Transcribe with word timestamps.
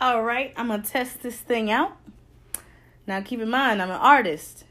All 0.00 0.22
right, 0.22 0.52
I'm 0.56 0.68
gonna 0.68 0.84
test 0.84 1.24
this 1.24 1.38
thing 1.38 1.72
out. 1.72 1.96
Now, 3.08 3.20
keep 3.20 3.40
in 3.40 3.50
mind, 3.50 3.82
I'm 3.82 3.90
an 3.90 3.96
artist. 3.96 4.64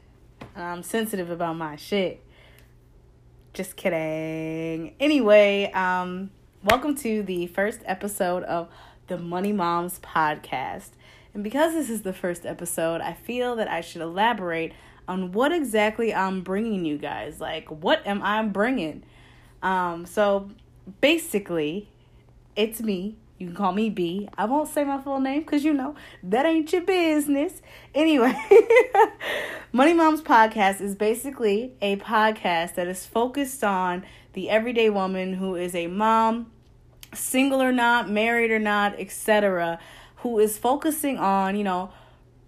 I'm 0.56 0.82
sensitive 0.82 1.28
about 1.28 1.54
my 1.54 1.76
shit. 1.76 2.24
Just 3.52 3.76
kidding. 3.76 4.94
Anyway, 4.98 5.70
um, 5.72 6.30
welcome 6.64 6.94
to 6.96 7.22
the 7.22 7.46
first 7.48 7.80
episode 7.84 8.42
of 8.44 8.68
the 9.08 9.18
Money 9.18 9.52
Moms 9.52 9.98
podcast. 9.98 10.92
And 11.34 11.44
because 11.44 11.74
this 11.74 11.90
is 11.90 12.00
the 12.00 12.14
first 12.14 12.46
episode, 12.46 13.02
I 13.02 13.12
feel 13.12 13.54
that 13.56 13.68
I 13.68 13.82
should 13.82 14.00
elaborate 14.00 14.72
on 15.06 15.32
what 15.32 15.52
exactly 15.52 16.14
I'm 16.14 16.40
bringing 16.40 16.86
you 16.86 16.96
guys. 16.96 17.38
Like, 17.38 17.68
what 17.68 18.00
am 18.06 18.22
I 18.22 18.42
bringing? 18.44 19.02
Um, 19.62 20.06
so 20.06 20.48
basically, 21.02 21.90
it's 22.56 22.80
me. 22.80 23.18
You 23.38 23.46
can 23.46 23.56
call 23.56 23.72
me 23.72 23.88
B. 23.88 24.28
I 24.36 24.46
won't 24.46 24.68
say 24.68 24.82
my 24.82 25.00
full 25.00 25.20
name 25.20 25.40
because 25.40 25.64
you 25.64 25.72
know 25.72 25.94
that 26.24 26.44
ain't 26.44 26.72
your 26.72 26.82
business. 26.82 27.62
Anyway, 27.94 28.34
Money 29.72 29.92
Moms 29.92 30.22
Podcast 30.22 30.80
is 30.80 30.96
basically 30.96 31.72
a 31.80 31.96
podcast 31.96 32.74
that 32.74 32.88
is 32.88 33.06
focused 33.06 33.62
on 33.62 34.04
the 34.32 34.50
everyday 34.50 34.90
woman 34.90 35.34
who 35.34 35.54
is 35.54 35.76
a 35.76 35.86
mom, 35.86 36.50
single 37.14 37.62
or 37.62 37.70
not, 37.70 38.10
married 38.10 38.50
or 38.50 38.58
not, 38.58 38.98
etc., 38.98 39.78
who 40.16 40.40
is 40.40 40.58
focusing 40.58 41.16
on, 41.16 41.56
you 41.56 41.62
know, 41.62 41.92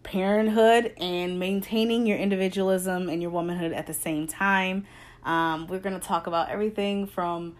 parenthood 0.02 0.92
and 0.96 1.38
maintaining 1.38 2.04
your 2.04 2.18
individualism 2.18 3.08
and 3.08 3.22
your 3.22 3.30
womanhood 3.30 3.72
at 3.72 3.86
the 3.86 3.94
same 3.94 4.26
time. 4.26 4.86
Um, 5.22 5.68
we're 5.68 5.78
going 5.78 5.98
to 5.98 6.04
talk 6.04 6.26
about 6.26 6.48
everything 6.48 7.06
from 7.06 7.54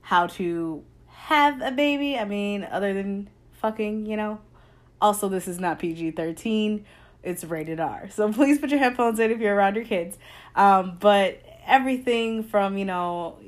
how 0.00 0.26
to 0.26 0.82
have 1.26 1.60
a 1.62 1.70
baby. 1.70 2.18
I 2.18 2.24
mean, 2.24 2.64
other 2.64 2.92
than 2.92 3.30
fucking, 3.52 4.06
you 4.06 4.16
know. 4.16 4.40
Also, 5.00 5.28
this 5.28 5.48
is 5.48 5.58
not 5.58 5.78
PG 5.78 6.12
13, 6.12 6.84
it's 7.22 7.44
rated 7.44 7.80
R. 7.80 8.08
So 8.10 8.32
please 8.32 8.58
put 8.58 8.70
your 8.70 8.78
headphones 8.78 9.18
in 9.18 9.30
if 9.30 9.38
you're 9.38 9.54
around 9.54 9.76
your 9.76 9.84
kids. 9.84 10.18
Um, 10.54 10.96
but 11.00 11.42
everything 11.66 12.42
from, 12.42 12.76
you 12.76 12.84
know, 12.84 13.38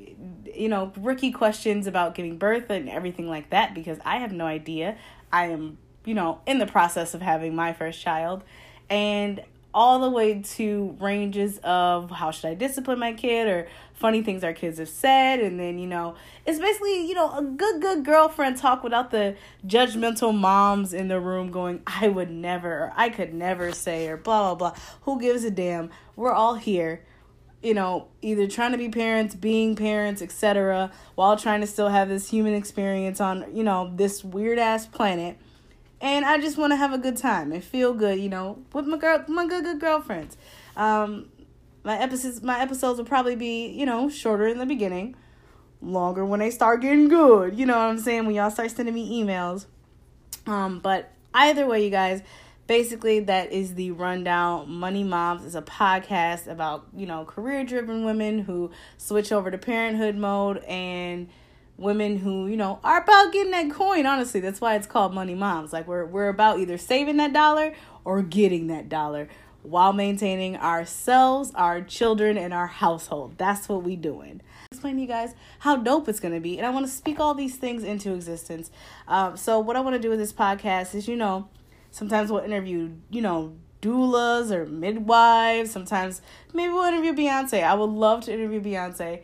you 0.53 0.69
know, 0.69 0.93
rookie 0.97 1.31
questions 1.31 1.85
about 1.85 2.15
giving 2.15 2.37
birth 2.37 2.69
and 2.69 2.89
everything 2.89 3.27
like 3.27 3.49
that 3.49 3.73
because 3.73 3.97
I 4.05 4.17
have 4.17 4.31
no 4.31 4.45
idea. 4.45 4.97
I 5.31 5.47
am, 5.47 5.77
you 6.05 6.13
know, 6.13 6.39
in 6.45 6.59
the 6.59 6.67
process 6.67 7.13
of 7.13 7.21
having 7.21 7.55
my 7.55 7.73
first 7.73 8.01
child. 8.01 8.43
And 8.89 9.43
all 9.75 9.99
the 9.99 10.09
way 10.09 10.41
to 10.41 10.95
ranges 11.01 11.59
of 11.61 12.09
how 12.09 12.31
should 12.31 12.49
I 12.49 12.53
discipline 12.53 12.97
my 12.97 13.11
kid 13.11 13.47
or 13.47 13.67
funny 13.93 14.23
things 14.23 14.41
our 14.43 14.53
kids 14.53 14.79
have 14.79 14.87
said. 14.87 15.41
And 15.41 15.59
then 15.59 15.77
you 15.77 15.85
know 15.85 16.15
it's 16.45 16.59
basically 16.59 17.05
you 17.07 17.13
know 17.13 17.37
a 17.37 17.43
good 17.43 17.81
good 17.81 18.05
girlfriend 18.05 18.57
talk 18.57 18.83
without 18.83 19.11
the 19.11 19.35
judgmental 19.67 20.33
moms 20.33 20.93
in 20.93 21.09
the 21.09 21.19
room 21.19 21.51
going 21.51 21.81
I 21.85 22.07
would 22.07 22.31
never 22.31 22.85
or 22.85 22.93
I 22.95 23.09
could 23.09 23.33
never 23.33 23.73
say 23.73 24.07
or 24.07 24.15
blah 24.15 24.55
blah 24.55 24.71
blah. 24.71 24.81
Who 25.01 25.19
gives 25.19 25.43
a 25.43 25.51
damn? 25.51 25.91
We're 26.15 26.31
all 26.31 26.55
here 26.55 27.03
you 27.61 27.73
know 27.73 28.07
either 28.21 28.47
trying 28.47 28.71
to 28.71 28.77
be 28.77 28.89
parents 28.89 29.33
being 29.33 29.75
parents 29.75 30.21
etc 30.21 30.91
while 31.15 31.35
trying 31.35 31.61
to 31.61 31.67
still 31.67 31.89
have 31.89 32.07
this 32.07 32.29
human 32.29 32.53
experience 32.53 33.19
on 33.19 33.43
you 33.53 33.63
know 33.63 33.91
this 33.95 34.23
weird 34.23 34.59
ass 34.59 34.85
planet 34.85 35.37
and 36.01 36.25
I 36.25 36.39
just 36.39 36.57
want 36.57 36.71
to 36.71 36.77
have 36.77 36.93
a 36.93 36.97
good 36.97 37.17
time 37.17 37.51
and 37.51 37.63
feel 37.63 37.93
good, 37.93 38.19
you 38.19 38.29
know, 38.29 38.59
with 38.73 38.85
my 38.85 38.97
girl, 38.97 39.23
my 39.27 39.47
good 39.47 39.63
good 39.63 39.79
girlfriends. 39.79 40.37
Um, 40.75 41.29
my 41.83 41.97
episodes, 41.97 42.41
my 42.41 42.59
episodes 42.59 42.97
will 42.97 43.05
probably 43.05 43.35
be, 43.35 43.67
you 43.67 43.85
know, 43.85 44.09
shorter 44.09 44.47
in 44.47 44.57
the 44.57 44.65
beginning, 44.65 45.15
longer 45.81 46.25
when 46.25 46.39
they 46.39 46.49
start 46.49 46.81
getting 46.81 47.07
good. 47.07 47.57
You 47.57 47.65
know 47.65 47.77
what 47.77 47.85
I'm 47.85 47.99
saying? 47.99 48.25
When 48.25 48.35
y'all 48.35 48.51
start 48.51 48.71
sending 48.71 48.95
me 48.95 49.23
emails. 49.23 49.65
Um, 50.47 50.79
but 50.79 51.11
either 51.33 51.65
way, 51.65 51.83
you 51.83 51.91
guys, 51.91 52.21
basically 52.67 53.19
that 53.21 53.51
is 53.51 53.75
the 53.75 53.91
rundown. 53.91 54.69
Money 54.69 55.03
Moms 55.03 55.43
is 55.43 55.55
a 55.55 55.61
podcast 55.61 56.47
about 56.47 56.87
you 56.95 57.05
know 57.05 57.25
career 57.25 57.63
driven 57.63 58.05
women 58.05 58.39
who 58.39 58.71
switch 58.97 59.31
over 59.31 59.51
to 59.51 59.57
parenthood 59.57 60.15
mode 60.15 60.57
and 60.65 61.29
women 61.77 62.17
who 62.17 62.47
you 62.47 62.57
know 62.57 62.79
are 62.83 63.01
about 63.01 63.33
getting 63.33 63.51
that 63.51 63.69
coin 63.71 64.05
honestly. 64.05 64.39
That's 64.39 64.61
why 64.61 64.75
it's 64.75 64.87
called 64.87 65.13
money 65.13 65.35
moms. 65.35 65.73
Like 65.73 65.87
we're 65.87 66.05
we're 66.05 66.29
about 66.29 66.59
either 66.59 66.77
saving 66.77 67.17
that 67.17 67.33
dollar 67.33 67.73
or 68.03 68.21
getting 68.21 68.67
that 68.67 68.89
dollar 68.89 69.27
while 69.61 69.93
maintaining 69.93 70.55
ourselves 70.55 71.51
our 71.55 71.81
children 71.81 72.37
and 72.37 72.53
our 72.53 72.67
household. 72.67 73.33
That's 73.37 73.67
what 73.67 73.83
we 73.83 73.95
doing. 73.95 74.41
Explain 74.71 74.95
to 74.95 75.01
you 75.01 75.07
guys 75.07 75.33
how 75.59 75.75
dope 75.75 76.07
it's 76.07 76.19
going 76.19 76.33
to 76.33 76.39
be. 76.39 76.57
And 76.57 76.67
i 76.67 76.69
want 76.69 76.85
to 76.85 76.91
speak 76.91 77.19
all 77.19 77.33
these 77.33 77.55
things 77.55 77.83
into 77.83 78.13
existence. 78.13 78.71
Um, 79.07 79.37
so 79.37 79.59
what 79.59 79.75
i 79.75 79.79
want 79.81 79.95
to 79.95 80.01
do 80.01 80.09
with 80.09 80.19
this 80.19 80.33
podcast 80.33 80.95
is 80.95 81.07
you 81.07 81.15
know 81.15 81.49
sometimes 81.91 82.31
we'll 82.31 82.43
interview 82.43 82.91
you 83.09 83.21
know 83.21 83.53
doulas 83.81 84.51
or 84.51 84.65
midwives. 84.65 85.71
Sometimes 85.71 86.21
maybe 86.53 86.73
we'll 86.73 86.85
interview 86.85 87.13
beyonce. 87.13 87.63
I 87.63 87.73
would 87.73 87.89
love 87.89 88.23
to 88.25 88.33
interview 88.33 88.61
beyonce 88.61 89.21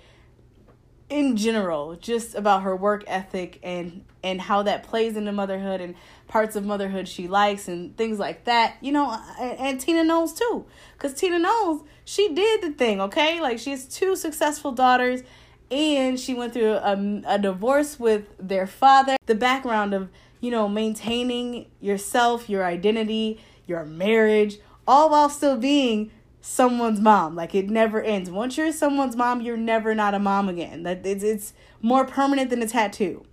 in 1.11 1.35
general, 1.35 1.97
just 1.97 2.35
about 2.35 2.63
her 2.63 2.73
work 2.73 3.03
ethic 3.05 3.59
and 3.61 4.05
and 4.23 4.39
how 4.39 4.63
that 4.63 4.83
plays 4.83 5.17
into 5.17 5.31
motherhood 5.33 5.81
and 5.81 5.94
parts 6.27 6.55
of 6.55 6.63
motherhood 6.63 7.07
she 7.07 7.27
likes 7.27 7.67
and 7.67 7.95
things 7.97 8.17
like 8.17 8.45
that. 8.45 8.77
You 8.79 8.94
know, 8.94 9.22
and, 9.39 9.59
and 9.59 9.79
Tina 9.79 10.05
Knowles 10.05 10.33
too, 10.33 10.66
because 10.94 11.13
Tina 11.13 11.38
knows 11.38 11.81
she 12.05 12.33
did 12.33 12.61
the 12.61 12.72
thing. 12.72 13.01
Okay, 13.01 13.41
like 13.41 13.59
she 13.59 13.72
has 13.72 13.85
two 13.85 14.16
successful 14.16 14.72
daughters, 14.72 15.22
and 15.69 16.17
she 16.17 16.33
went 16.33 16.53
through 16.53 16.75
a, 16.75 17.22
a 17.28 17.38
divorce 17.38 17.99
with 17.99 18.25
their 18.39 18.66
father. 18.66 19.17
The 19.25 19.35
background 19.35 19.93
of 19.93 20.09
you 20.39 20.49
know 20.49 20.69
maintaining 20.69 21.66
yourself, 21.81 22.49
your 22.49 22.63
identity, 22.63 23.41
your 23.67 23.83
marriage, 23.83 24.59
all 24.88 25.09
while 25.09 25.29
still 25.29 25.57
being 25.57 26.11
someone's 26.41 27.00
mom. 27.00 27.35
Like 27.35 27.56
it 27.56 27.69
never 27.69 28.02
ends. 28.02 28.29
Once 28.29 28.57
you're 28.57 28.72
someone's 28.72 29.16
mom, 29.16 29.41
you're 29.41 29.57
never 29.57 29.96
not 29.96 30.13
a 30.13 30.19
mom 30.19 30.50
again. 30.50 30.84
That 30.84 31.06
it's 31.06 31.24
it's 31.24 31.53
more 31.81 32.06
permanent 32.06 32.50
than 32.50 32.62
a 32.62 32.68
tattoo. 32.68 33.24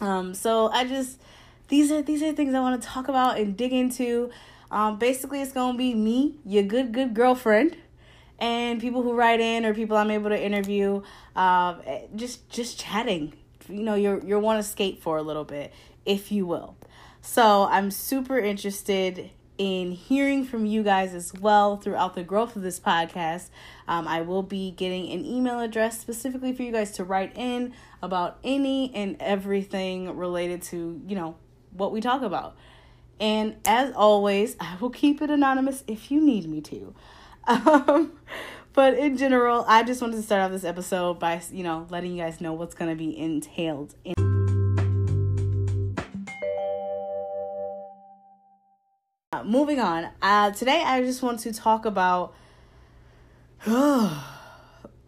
Um, 0.00 0.34
so 0.34 0.68
I 0.68 0.84
just 0.84 1.20
these 1.68 1.90
are 1.90 2.02
these 2.02 2.22
are 2.22 2.32
things 2.32 2.54
I 2.54 2.60
want 2.60 2.80
to 2.82 2.86
talk 2.86 3.08
about 3.08 3.38
and 3.38 3.56
dig 3.56 3.72
into. 3.72 4.30
Um, 4.70 4.98
basically, 4.98 5.40
it's 5.40 5.52
gonna 5.52 5.78
be 5.78 5.94
me, 5.94 6.36
your 6.44 6.64
good 6.64 6.92
good 6.92 7.14
girlfriend, 7.14 7.76
and 8.38 8.80
people 8.80 9.02
who 9.02 9.14
write 9.14 9.40
in 9.40 9.64
or 9.64 9.72
people 9.72 9.96
I'm 9.96 10.10
able 10.10 10.30
to 10.30 10.40
interview. 10.40 11.02
Uh, 11.36 11.76
just 12.14 12.48
just 12.50 12.78
chatting. 12.78 13.34
You 13.68 13.82
know, 13.82 13.94
you're 13.94 14.22
you're 14.24 14.40
want 14.40 14.62
to 14.62 14.68
skate 14.68 15.00
for 15.00 15.16
a 15.16 15.22
little 15.22 15.44
bit, 15.44 15.72
if 16.04 16.32
you 16.32 16.46
will. 16.46 16.76
So 17.22 17.64
I'm 17.64 17.90
super 17.90 18.38
interested 18.38 19.30
in 19.56 19.92
hearing 19.92 20.44
from 20.44 20.66
you 20.66 20.82
guys 20.82 21.14
as 21.14 21.32
well 21.34 21.76
throughout 21.76 22.14
the 22.14 22.22
growth 22.22 22.56
of 22.56 22.62
this 22.62 22.80
podcast. 22.80 23.50
Um, 23.86 24.08
I 24.08 24.20
will 24.22 24.42
be 24.42 24.72
getting 24.72 25.10
an 25.10 25.24
email 25.24 25.60
address 25.60 26.00
specifically 26.00 26.52
for 26.52 26.62
you 26.62 26.72
guys 26.72 26.92
to 26.92 27.04
write 27.04 27.36
in 27.36 27.72
about 28.02 28.38
any 28.42 28.94
and 28.94 29.16
everything 29.20 30.16
related 30.16 30.62
to, 30.62 31.00
you 31.06 31.14
know, 31.14 31.36
what 31.72 31.92
we 31.92 32.00
talk 32.00 32.22
about. 32.22 32.56
And 33.20 33.56
as 33.64 33.92
always, 33.94 34.56
I 34.60 34.76
will 34.80 34.90
keep 34.90 35.22
it 35.22 35.30
anonymous 35.30 35.84
if 35.86 36.10
you 36.10 36.20
need 36.20 36.48
me 36.48 36.60
to. 36.62 36.94
Um, 37.46 38.12
but 38.72 38.94
in 38.94 39.18
general, 39.18 39.66
I 39.68 39.82
just 39.82 40.00
wanted 40.00 40.16
to 40.16 40.22
start 40.22 40.40
off 40.40 40.50
this 40.50 40.64
episode 40.64 41.20
by, 41.20 41.42
you 41.52 41.62
know, 41.62 41.86
letting 41.90 42.16
you 42.16 42.22
guys 42.22 42.40
know 42.40 42.54
what's 42.54 42.74
going 42.74 42.90
to 42.90 42.96
be 42.96 43.16
entailed 43.16 43.94
in 44.02 44.23
moving 49.46 49.80
on. 49.80 50.08
Uh, 50.22 50.50
today, 50.50 50.82
I 50.84 51.02
just 51.02 51.22
want 51.22 51.40
to 51.40 51.52
talk 51.52 51.84
about 51.84 52.34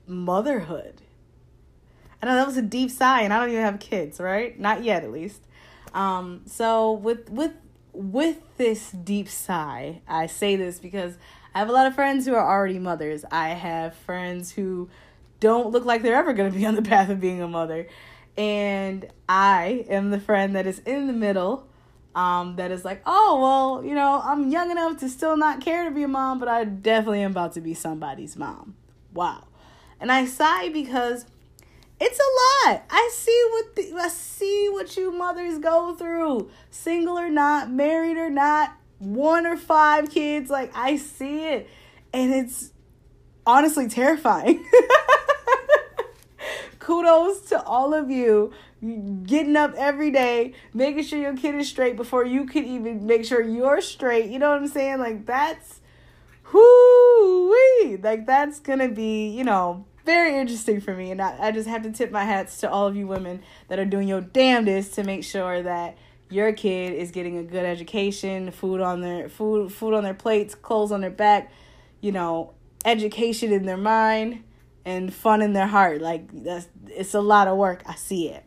motherhood. 0.07 1.03
I 2.23 2.27
know 2.27 2.35
that 2.35 2.47
was 2.47 2.57
a 2.57 2.63
deep 2.63 2.91
sigh, 2.91 3.23
and 3.23 3.33
I 3.33 3.39
don't 3.39 3.51
even 3.51 3.63
have 3.63 3.79
kids, 3.79 4.21
right? 4.21 4.59
Not 4.59 4.83
yet, 4.83 5.05
at 5.05 5.13
least. 5.13 5.43
Um, 5.93 6.43
so 6.47 6.93
with 6.93 7.31
with 7.31 7.53
with 7.93 8.39
this 8.57 8.91
deep 8.91 9.29
sigh, 9.29 10.01
I 10.09 10.27
say 10.27 10.57
this 10.57 10.79
because 10.79 11.17
I 11.55 11.59
have 11.59 11.69
a 11.69 11.73
lot 11.73 11.87
of 11.87 11.95
friends 11.95 12.27
who 12.27 12.35
are 12.35 12.47
already 12.47 12.79
mothers. 12.79 13.25
I 13.31 13.51
have 13.51 13.95
friends 13.95 14.53
who 14.53 14.89
don't 15.41 15.71
look 15.71 15.85
like 15.85 16.03
they're 16.03 16.17
ever 16.17 16.33
going 16.33 16.53
to 16.53 16.59
be 16.59 16.67
on 16.67 16.75
the 16.75 16.83
path 16.83 17.09
of 17.11 17.21
being 17.21 17.43
a 17.43 17.49
mother, 17.49 17.87
and 18.37 19.07
I 19.29 19.87
am 19.89 20.11
the 20.11 20.21
friend 20.21 20.57
that 20.57 20.67
is 20.67 20.81
in 20.81 21.07
the 21.07 21.13
middle 21.13 21.67
um, 22.17 22.57
that 22.57 22.73
is 22.73 22.83
like, 22.83 23.03
oh, 23.05 23.39
well, 23.41 23.85
you 23.85 23.95
know, 23.95 24.23
I'm 24.25 24.51
young 24.51 24.71
enough 24.71 24.99
to 25.01 25.09
still 25.09 25.37
not 25.37 25.61
care 25.61 25.85
to 25.85 25.91
be 25.91 26.03
a 26.03 26.09
mom, 26.09 26.39
but 26.39 26.49
I 26.49 26.65
definitely 26.65 27.21
am 27.21 27.33
about 27.33 27.53
to 27.53 27.61
be 27.61 27.75
somebody's 27.75 28.37
mom. 28.37 28.75
Wow. 29.13 29.45
And 30.01 30.11
I 30.11 30.25
sigh 30.25 30.71
because 30.71 31.27
it's 32.01 32.19
a 32.19 32.71
lot. 32.71 32.85
I 32.89 33.11
see 33.13 33.49
what 33.51 33.77
the, 33.77 34.01
I 34.01 34.09
see 34.09 34.69
what 34.71 34.97
you 34.97 35.13
mothers 35.13 35.59
go 35.59 35.95
through, 35.95 36.51
single 36.71 37.19
or 37.19 37.29
not, 37.29 37.71
married 37.71 38.17
or 38.17 38.31
not, 38.31 38.75
one 38.99 39.47
or 39.47 39.59
five 39.59 40.11
kids. 40.11 40.49
Like 40.49 40.73
I 40.75 40.97
see 40.97 41.45
it, 41.45 41.69
and 42.15 42.33
it's 42.33 42.73
honestly 43.47 43.89
terrifying. 43.89 44.65
kudos 46.87 47.41
to 47.41 47.61
all 47.65 47.93
of 47.93 48.13
you 48.13 48.53
getting 49.25 49.57
up 49.57 49.75
every 49.77 50.13
day, 50.13 50.55
making 50.73 51.03
sure 51.03 51.19
your 51.19 51.37
kid 51.37 51.57
is 51.57 51.69
straight 51.69 51.97
before 51.97 52.25
you 52.25 52.47
can 52.47 52.65
even 52.65 53.05
make 53.05 53.25
sure 53.25 53.43
you're 53.43 53.81
straight. 53.81 54.31
You 54.31 54.39
know 54.39 54.51
what 54.51 54.61
I'm 54.61 54.69
saying? 54.69 55.01
Like 55.01 55.27
that's 55.27 55.81
whoo. 56.53 57.99
Like 58.01 58.25
that's 58.25 58.61
gonna 58.61 58.89
be, 58.89 59.29
you 59.31 59.43
know, 59.43 59.85
very 60.05 60.39
interesting 60.39 60.81
for 60.81 60.95
me. 60.95 61.11
And 61.11 61.21
I, 61.21 61.49
I 61.49 61.51
just 61.51 61.69
have 61.69 61.83
to 61.83 61.91
tip 61.91 62.13
my 62.13 62.25
hats 62.25 62.59
to 62.59 62.71
all 62.71 62.87
of 62.87 62.95
you 62.95 63.09
women 63.09 63.43
that 63.67 63.81
are 63.81 63.85
doing 63.85 64.07
your 64.07 64.21
damnedest 64.21 64.95
to 64.95 65.03
make 65.03 65.25
sure 65.25 65.65
that 65.65 65.99
your 66.31 66.53
kid 66.53 66.93
is 66.93 67.11
getting 67.11 67.37
a 67.37 67.43
good 67.43 67.65
education, 67.65 68.53
food 68.53 68.81
on 68.81 69.01
their 69.01 69.29
food 69.29 69.73
food 69.73 69.93
on 69.93 70.05
their 70.05 70.15
plates, 70.15 70.55
clothes 70.55 70.93
on 70.93 71.01
their 71.01 71.11
back, 71.11 71.51
you 72.01 72.13
know, 72.13 72.53
education 72.85 73.53
in 73.53 73.67
their 73.67 73.77
mind 73.77 74.45
and 74.87 75.13
fun 75.13 75.43
in 75.43 75.53
their 75.53 75.67
heart. 75.67 76.01
Like 76.01 76.29
that's 76.33 76.69
it's 76.89 77.13
a 77.13 77.21
lot 77.21 77.49
of 77.49 77.59
work. 77.59 77.83
I 77.85 77.97
see 77.97 78.31
it. 78.31 78.45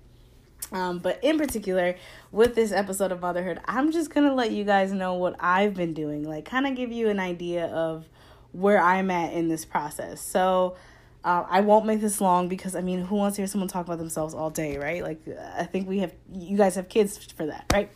Um, 0.71 0.99
but 0.99 1.23
in 1.23 1.37
particular, 1.37 1.95
with 2.31 2.55
this 2.55 2.71
episode 2.71 3.11
of 3.11 3.21
motherhood, 3.21 3.59
I'm 3.65 3.91
just 3.91 4.09
gonna 4.09 4.33
let 4.33 4.51
you 4.51 4.63
guys 4.63 4.91
know 4.91 5.13
what 5.15 5.35
I've 5.39 5.75
been 5.75 5.93
doing, 5.93 6.23
like 6.23 6.45
kind 6.45 6.65
of 6.65 6.75
give 6.75 6.91
you 6.91 7.09
an 7.09 7.19
idea 7.19 7.65
of 7.67 8.05
where 8.53 8.81
I'm 8.81 9.11
at 9.11 9.33
in 9.33 9.49
this 9.49 9.65
process. 9.65 10.21
So 10.21 10.75
uh, 11.23 11.43
I 11.49 11.61
won't 11.61 11.85
make 11.85 11.99
this 11.99 12.21
long 12.21 12.47
because 12.47 12.75
I 12.75 12.81
mean, 12.81 13.01
who 13.01 13.15
wants 13.15 13.35
to 13.35 13.41
hear 13.41 13.47
someone 13.47 13.67
talk 13.67 13.85
about 13.85 13.99
themselves 13.99 14.33
all 14.33 14.49
day, 14.49 14.77
right? 14.77 15.03
Like, 15.03 15.21
I 15.55 15.65
think 15.65 15.89
we 15.89 15.99
have, 15.99 16.13
you 16.31 16.57
guys 16.57 16.75
have 16.75 16.87
kids 16.87 17.17
for 17.17 17.47
that, 17.47 17.65
right? 17.73 17.91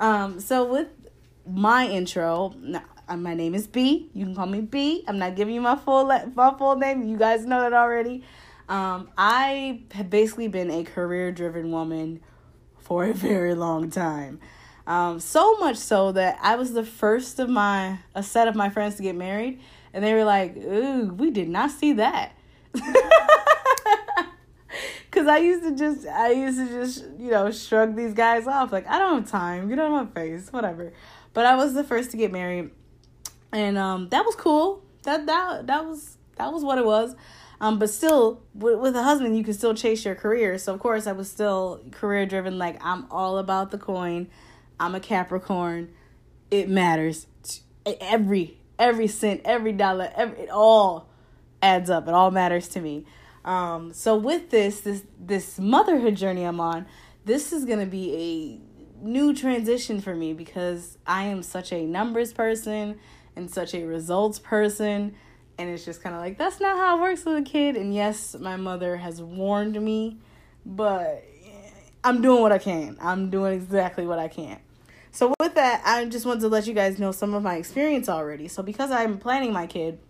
Um, 0.00 0.40
so 0.40 0.64
with 0.64 0.88
my 1.46 1.86
intro, 1.86 2.54
uh, 3.08 3.16
my 3.16 3.34
name 3.34 3.54
is 3.54 3.66
B. 3.66 4.10
You 4.14 4.24
can 4.24 4.34
call 4.34 4.46
me 4.46 4.60
B. 4.60 5.04
I'm 5.06 5.18
not 5.18 5.36
giving 5.36 5.54
you 5.54 5.60
my 5.60 5.76
full 5.76 6.06
my 6.06 6.54
full 6.56 6.76
name. 6.76 7.02
You 7.02 7.16
guys 7.16 7.44
know 7.44 7.60
that 7.60 7.72
already. 7.72 8.24
Um, 8.68 9.10
I 9.18 9.82
have 9.92 10.08
basically 10.08 10.48
been 10.48 10.70
a 10.70 10.84
career 10.84 11.30
driven 11.32 11.70
woman 11.70 12.20
for 12.78 13.04
a 13.04 13.12
very 13.12 13.54
long 13.54 13.90
time. 13.90 14.40
Um, 14.86 15.18
so 15.20 15.56
much 15.58 15.76
so 15.76 16.12
that 16.12 16.38
I 16.42 16.56
was 16.56 16.72
the 16.72 16.84
first 16.84 17.38
of 17.38 17.48
my 17.48 17.98
a 18.14 18.22
set 18.22 18.48
of 18.48 18.54
my 18.54 18.68
friends 18.68 18.96
to 18.96 19.02
get 19.02 19.14
married, 19.14 19.60
and 19.92 20.04
they 20.04 20.14
were 20.14 20.24
like, 20.24 20.56
"Ooh, 20.56 21.12
we 21.14 21.30
did 21.30 21.48
not 21.48 21.70
see 21.70 21.94
that." 21.94 22.32
Cause 25.10 25.28
I 25.28 25.38
used 25.38 25.62
to 25.62 25.76
just, 25.76 26.08
I 26.08 26.32
used 26.32 26.58
to 26.58 26.66
just, 26.66 27.04
you 27.20 27.30
know, 27.30 27.48
shrug 27.52 27.94
these 27.94 28.14
guys 28.14 28.48
off. 28.48 28.72
Like, 28.72 28.88
I 28.88 28.98
don't 28.98 29.20
have 29.20 29.30
time. 29.30 29.68
Get 29.68 29.78
of 29.78 29.92
my 29.92 30.06
face. 30.06 30.52
Whatever. 30.52 30.92
But 31.32 31.46
I 31.46 31.54
was 31.54 31.72
the 31.72 31.84
first 31.84 32.10
to 32.10 32.16
get 32.16 32.32
married, 32.32 32.70
and 33.54 33.78
um, 33.78 34.08
that 34.08 34.26
was 34.26 34.34
cool. 34.34 34.82
That 35.04 35.26
that 35.26 35.68
that 35.68 35.86
was 35.86 36.18
that 36.36 36.52
was 36.52 36.64
what 36.64 36.76
it 36.76 36.84
was. 36.84 37.14
Um, 37.60 37.78
but 37.78 37.88
still, 37.88 38.42
with, 38.52 38.80
with 38.80 38.96
a 38.96 39.04
husband, 39.04 39.38
you 39.38 39.44
can 39.44 39.54
still 39.54 39.74
chase 39.74 40.04
your 40.04 40.16
career. 40.16 40.58
So 40.58 40.74
of 40.74 40.80
course, 40.80 41.06
I 41.06 41.12
was 41.12 41.30
still 41.30 41.80
career 41.92 42.26
driven. 42.26 42.58
Like 42.58 42.84
I'm 42.84 43.06
all 43.10 43.38
about 43.38 43.70
the 43.70 43.78
coin. 43.78 44.28
I'm 44.78 44.94
a 44.94 45.00
Capricorn. 45.00 45.90
It 46.50 46.68
matters. 46.68 47.28
Every 47.86 48.58
every 48.78 49.06
cent, 49.06 49.42
every 49.44 49.72
dollar, 49.72 50.10
every 50.16 50.40
it 50.40 50.50
all 50.50 51.08
adds 51.62 51.88
up. 51.90 52.08
It 52.08 52.14
all 52.14 52.32
matters 52.32 52.68
to 52.70 52.80
me. 52.80 53.06
Um, 53.44 53.92
so 53.92 54.16
with 54.16 54.50
this, 54.50 54.80
this 54.80 55.04
this 55.20 55.60
motherhood 55.60 56.16
journey 56.16 56.42
I'm 56.42 56.58
on, 56.58 56.86
this 57.24 57.52
is 57.52 57.64
gonna 57.64 57.86
be 57.86 58.60
a 59.02 59.06
new 59.06 59.32
transition 59.32 60.00
for 60.00 60.16
me 60.16 60.32
because 60.32 60.98
I 61.06 61.24
am 61.24 61.42
such 61.44 61.72
a 61.72 61.84
numbers 61.84 62.32
person 62.32 62.98
and 63.36 63.50
such 63.50 63.74
a 63.74 63.84
results 63.84 64.38
person. 64.38 65.14
And 65.56 65.70
it's 65.70 65.84
just 65.84 66.02
kind 66.02 66.14
of 66.14 66.20
like, 66.20 66.36
that's 66.36 66.60
not 66.60 66.76
how 66.76 66.98
it 66.98 67.00
works 67.00 67.24
with 67.24 67.36
a 67.36 67.42
kid. 67.42 67.76
And 67.76 67.94
yes, 67.94 68.34
my 68.38 68.56
mother 68.56 68.96
has 68.96 69.22
warned 69.22 69.80
me, 69.80 70.18
but 70.66 71.24
I'm 72.02 72.20
doing 72.20 72.42
what 72.42 72.52
I 72.52 72.58
can. 72.58 72.96
I'm 73.00 73.30
doing 73.30 73.54
exactly 73.54 74.06
what 74.06 74.18
I 74.18 74.28
can. 74.28 74.58
So, 75.10 75.32
with 75.38 75.54
that, 75.54 75.80
I 75.86 76.04
just 76.06 76.26
wanted 76.26 76.40
to 76.40 76.48
let 76.48 76.66
you 76.66 76.74
guys 76.74 76.98
know 76.98 77.12
some 77.12 77.34
of 77.34 77.42
my 77.42 77.54
experience 77.54 78.08
already. 78.08 78.48
So, 78.48 78.64
because 78.64 78.90
I'm 78.90 79.18
planning 79.18 79.52
my 79.52 79.68
kid, 79.68 80.00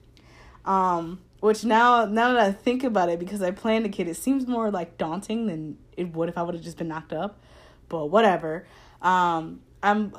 um, 0.65 1.21
which 1.41 1.63
now 1.63 2.07
now 2.07 2.33
that 2.33 2.41
I 2.41 2.53
think 2.53 2.85
about 2.85 3.11
it, 3.11 3.19
because 3.19 3.43
I 3.43 3.51
planned 3.51 3.85
a 3.85 3.91
kid, 3.91 4.09
it 4.09 4.17
seems 4.17 4.47
more 4.47 4.71
like 4.71 4.97
daunting 4.97 5.47
than 5.47 5.77
it 5.95 6.15
would 6.15 6.31
if 6.31 6.39
I 6.39 6.43
would 6.43 6.55
have 6.55 6.65
just 6.65 6.79
been 6.79 6.89
knocked 6.89 7.13
up. 7.13 7.39
But 7.91 8.07
whatever. 8.07 8.67
Um, 9.03 9.61
I'm 9.83 10.15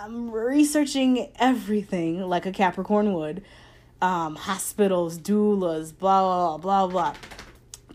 I'm 0.00 0.30
researching 0.30 1.28
everything 1.40 2.20
like 2.20 2.46
a 2.46 2.52
Capricorn 2.52 3.12
would. 3.14 3.42
Um, 4.00 4.36
hospitals, 4.36 5.18
doulas, 5.18 5.96
blah 5.96 6.56
blah 6.56 6.58
blah 6.58 6.86
blah. 6.86 7.14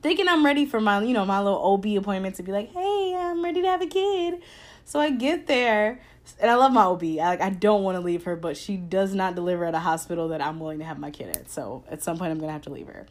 Thinking 0.01 0.27
I'm 0.27 0.45
ready 0.45 0.65
for 0.65 0.81
my 0.81 1.01
you 1.01 1.13
know 1.13 1.25
my 1.25 1.39
little 1.39 1.63
OB 1.63 1.85
appointment 1.97 2.35
to 2.35 2.43
be 2.43 2.51
like, 2.51 2.73
hey, 2.73 3.15
I'm 3.17 3.41
ready 3.41 3.61
to 3.61 3.67
have 3.69 3.81
a 3.81 3.87
kid. 3.87 4.41
So 4.83 4.99
I 4.99 5.11
get 5.11 5.47
there 5.47 6.01
and 6.41 6.51
I 6.51 6.55
love 6.55 6.73
my 6.73 6.83
OB. 6.83 7.03
I, 7.03 7.29
like 7.29 7.41
I 7.41 7.49
don't 7.51 7.83
want 7.83 7.95
to 7.95 8.01
leave 8.01 8.25
her, 8.25 8.35
but 8.35 8.57
she 8.57 8.75
does 8.75 9.15
not 9.15 9.35
deliver 9.35 9.63
at 9.63 9.73
a 9.73 9.79
hospital 9.79 10.27
that 10.27 10.41
I'm 10.41 10.59
willing 10.59 10.79
to 10.79 10.85
have 10.85 10.99
my 10.99 11.09
kid 11.09 11.37
at. 11.37 11.49
So 11.49 11.85
at 11.89 12.03
some 12.03 12.17
point, 12.17 12.31
I'm 12.31 12.39
gonna 12.39 12.51
have 12.51 12.63
to 12.63 12.69
leave 12.69 12.87
her. 12.87 13.05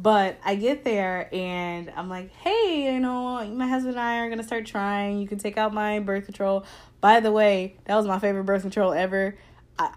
But 0.00 0.38
I 0.44 0.54
get 0.54 0.84
there 0.84 1.28
and 1.32 1.92
I'm 1.94 2.08
like, 2.08 2.32
hey, 2.36 2.92
you 2.94 3.00
know, 3.00 3.44
my 3.48 3.68
husband 3.68 3.96
and 3.96 4.00
I 4.00 4.20
are 4.20 4.30
gonna 4.30 4.42
start 4.42 4.64
trying. 4.66 5.18
You 5.18 5.28
can 5.28 5.38
take 5.38 5.58
out 5.58 5.74
my 5.74 6.00
birth 6.00 6.24
control. 6.24 6.64
By 7.00 7.20
the 7.20 7.32
way, 7.32 7.76
that 7.84 7.96
was 7.96 8.06
my 8.06 8.18
favorite 8.18 8.44
birth 8.44 8.62
control 8.62 8.92
ever. 8.92 9.36
I 9.78 9.90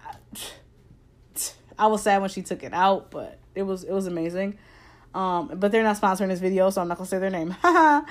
I 1.78 1.86
was 1.86 2.02
sad 2.02 2.20
when 2.20 2.30
she 2.30 2.42
took 2.42 2.62
it 2.62 2.74
out, 2.74 3.10
but 3.10 3.38
it 3.54 3.62
was 3.62 3.84
it 3.84 3.92
was 3.92 4.06
amazing. 4.06 4.58
Um, 5.14 5.52
but 5.54 5.72
they're 5.72 5.82
not 5.82 6.00
sponsoring 6.00 6.28
this 6.28 6.40
video, 6.40 6.70
so 6.70 6.82
I'm 6.82 6.88
not 6.88 6.98
gonna 6.98 7.08
say 7.08 7.18
their 7.18 7.30
name. 7.30 7.54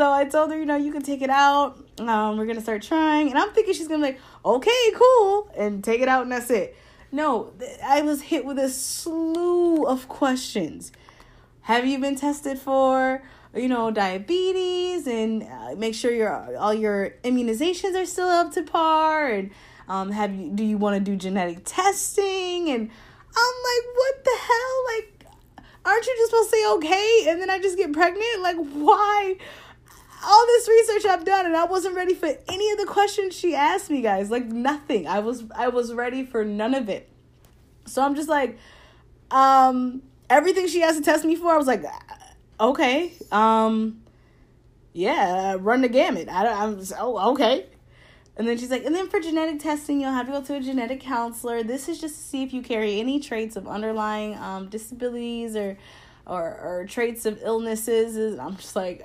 So 0.00 0.10
I 0.10 0.24
told 0.24 0.50
her, 0.50 0.58
you 0.58 0.64
know, 0.64 0.76
you 0.76 0.92
can 0.92 1.02
take 1.02 1.20
it 1.20 1.28
out. 1.28 1.78
Um, 1.98 2.38
we're 2.38 2.46
gonna 2.46 2.62
start 2.62 2.80
trying, 2.80 3.28
and 3.28 3.38
I'm 3.38 3.50
thinking 3.50 3.74
she's 3.74 3.86
gonna 3.86 3.98
be 3.98 4.12
like, 4.12 4.20
okay, 4.42 4.92
cool, 4.94 5.50
and 5.54 5.84
take 5.84 6.00
it 6.00 6.08
out, 6.08 6.22
and 6.22 6.32
that's 6.32 6.48
it. 6.48 6.74
No, 7.12 7.52
I 7.84 8.02
was 8.02 8.22
hit 8.22 8.44
with 8.44 8.58
a 8.58 8.68
slew 8.68 9.84
of 9.84 10.08
questions. 10.08 10.92
Have 11.62 11.86
you 11.86 11.98
been 11.98 12.16
tested 12.16 12.58
for, 12.58 13.22
you 13.54 13.68
know, 13.68 13.90
diabetes, 13.90 15.06
and 15.06 15.42
uh, 15.42 15.74
make 15.76 15.94
sure 15.94 16.12
your 16.12 16.56
all 16.56 16.74
your 16.74 17.14
immunizations 17.24 18.00
are 18.00 18.06
still 18.06 18.28
up 18.28 18.52
to 18.52 18.62
par, 18.62 19.26
and 19.26 19.50
um, 19.88 20.12
have 20.12 20.34
you 20.34 20.50
do 20.50 20.64
you 20.64 20.78
want 20.78 20.96
to 20.96 21.10
do 21.10 21.16
genetic 21.16 21.62
testing? 21.64 22.70
And 22.70 22.90
I'm 23.36 23.56
like, 23.68 23.96
what 23.96 24.24
the 24.24 24.36
hell, 24.38 24.84
like 24.96 25.20
aren't 25.84 26.06
you 26.06 26.14
just 26.18 26.30
supposed 26.30 26.50
to 26.50 26.56
say 26.56 26.70
okay 26.74 27.26
and 27.28 27.40
then 27.40 27.50
I 27.50 27.58
just 27.58 27.76
get 27.76 27.92
pregnant? 27.92 28.42
Like, 28.42 28.56
why? 28.56 29.36
All 30.24 30.46
this 30.46 30.68
research 30.68 31.04
I've 31.06 31.24
done 31.24 31.46
and 31.46 31.56
I 31.56 31.64
wasn't 31.64 31.94
ready 31.94 32.14
for 32.14 32.26
any 32.48 32.70
of 32.72 32.78
the 32.78 32.86
questions 32.86 33.34
she 33.34 33.54
asked 33.54 33.90
me, 33.90 34.02
guys. 34.02 34.30
Like 34.30 34.46
nothing. 34.46 35.06
I 35.06 35.20
was 35.20 35.44
I 35.54 35.68
was 35.68 35.92
ready 35.92 36.24
for 36.24 36.44
none 36.44 36.74
of 36.74 36.88
it. 36.88 37.08
So 37.86 38.02
I'm 38.02 38.14
just 38.14 38.28
like 38.28 38.58
um 39.30 40.02
everything 40.28 40.66
she 40.68 40.80
has 40.80 40.96
to 40.96 41.02
test 41.02 41.24
me 41.24 41.36
for, 41.36 41.52
I 41.52 41.56
was 41.56 41.66
like 41.66 41.84
okay. 42.58 43.12
Um 43.32 44.02
yeah, 44.92 45.56
run 45.58 45.82
the 45.82 45.88
gamut. 45.88 46.28
I 46.28 46.42
don't 46.42 46.58
I'm 46.58 46.78
just, 46.78 46.92
oh 46.98 47.32
okay. 47.32 47.66
And 48.36 48.48
then 48.48 48.56
she's 48.56 48.70
like, 48.70 48.84
and 48.86 48.94
then 48.94 49.08
for 49.08 49.20
genetic 49.20 49.58
testing, 49.60 50.00
you'll 50.00 50.12
have 50.12 50.24
to 50.24 50.32
go 50.32 50.40
to 50.42 50.56
a 50.56 50.60
genetic 50.60 51.00
counselor. 51.00 51.62
This 51.62 51.90
is 51.90 52.00
just 52.00 52.14
to 52.14 52.22
see 52.22 52.42
if 52.42 52.54
you 52.54 52.62
carry 52.62 52.98
any 52.98 53.20
traits 53.20 53.54
of 53.54 53.68
underlying 53.68 54.34
um, 54.38 54.68
disabilities 54.68 55.54
or, 55.56 55.76
or 56.26 56.58
or 56.58 56.86
traits 56.86 57.26
of 57.26 57.38
illnesses. 57.42 58.16
And 58.16 58.40
I'm 58.40 58.56
just 58.56 58.74
like, 58.76 59.04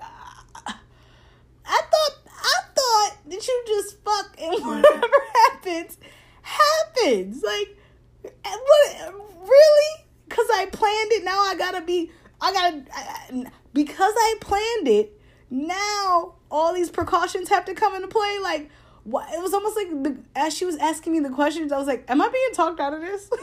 I 1.66 1.82
thought 1.92 2.12
I 2.28 2.62
thought 2.76 3.18
that 3.30 3.48
you 3.48 3.64
just 3.68 3.98
fuck 4.04 4.36
and 4.40 4.54
whatever 4.66 5.08
happens 5.34 5.98
happens. 6.42 7.44
Like 7.44 7.78
eh, 8.26 8.30
what 8.44 9.14
really? 9.42 10.06
Cuz 10.30 10.48
I 10.54 10.68
planned 10.72 11.12
it 11.12 11.24
now 11.24 11.42
I 11.42 11.56
got 11.56 11.72
to 11.72 11.82
be 11.82 12.12
I 12.42 12.54
got 12.54 12.72
to 12.72 13.52
because 13.74 14.14
I 14.16 14.36
planned 14.42 14.88
it. 14.88 15.20
Now 15.50 16.36
all 16.50 16.74
these 16.74 16.90
precautions 16.90 17.50
have 17.50 17.66
to 17.66 17.74
come 17.74 17.96
into 17.96 18.08
play 18.08 18.40
like 18.42 18.70
what 19.04 19.32
it 19.32 19.42
was 19.42 19.54
almost 19.54 19.76
like 19.76 19.90
the, 20.04 20.18
as 20.36 20.56
she 20.56 20.66
was 20.66 20.78
asking 20.78 21.14
me 21.14 21.20
the 21.20 21.30
questions 21.30 21.72
I 21.72 21.78
was 21.78 21.88
like, 21.88 22.06
"Am 22.10 22.22
I 22.22 22.30
being 22.30 22.52
talked 22.54 22.80
out 22.80 22.94
of 22.94 23.02
this?" 23.02 23.30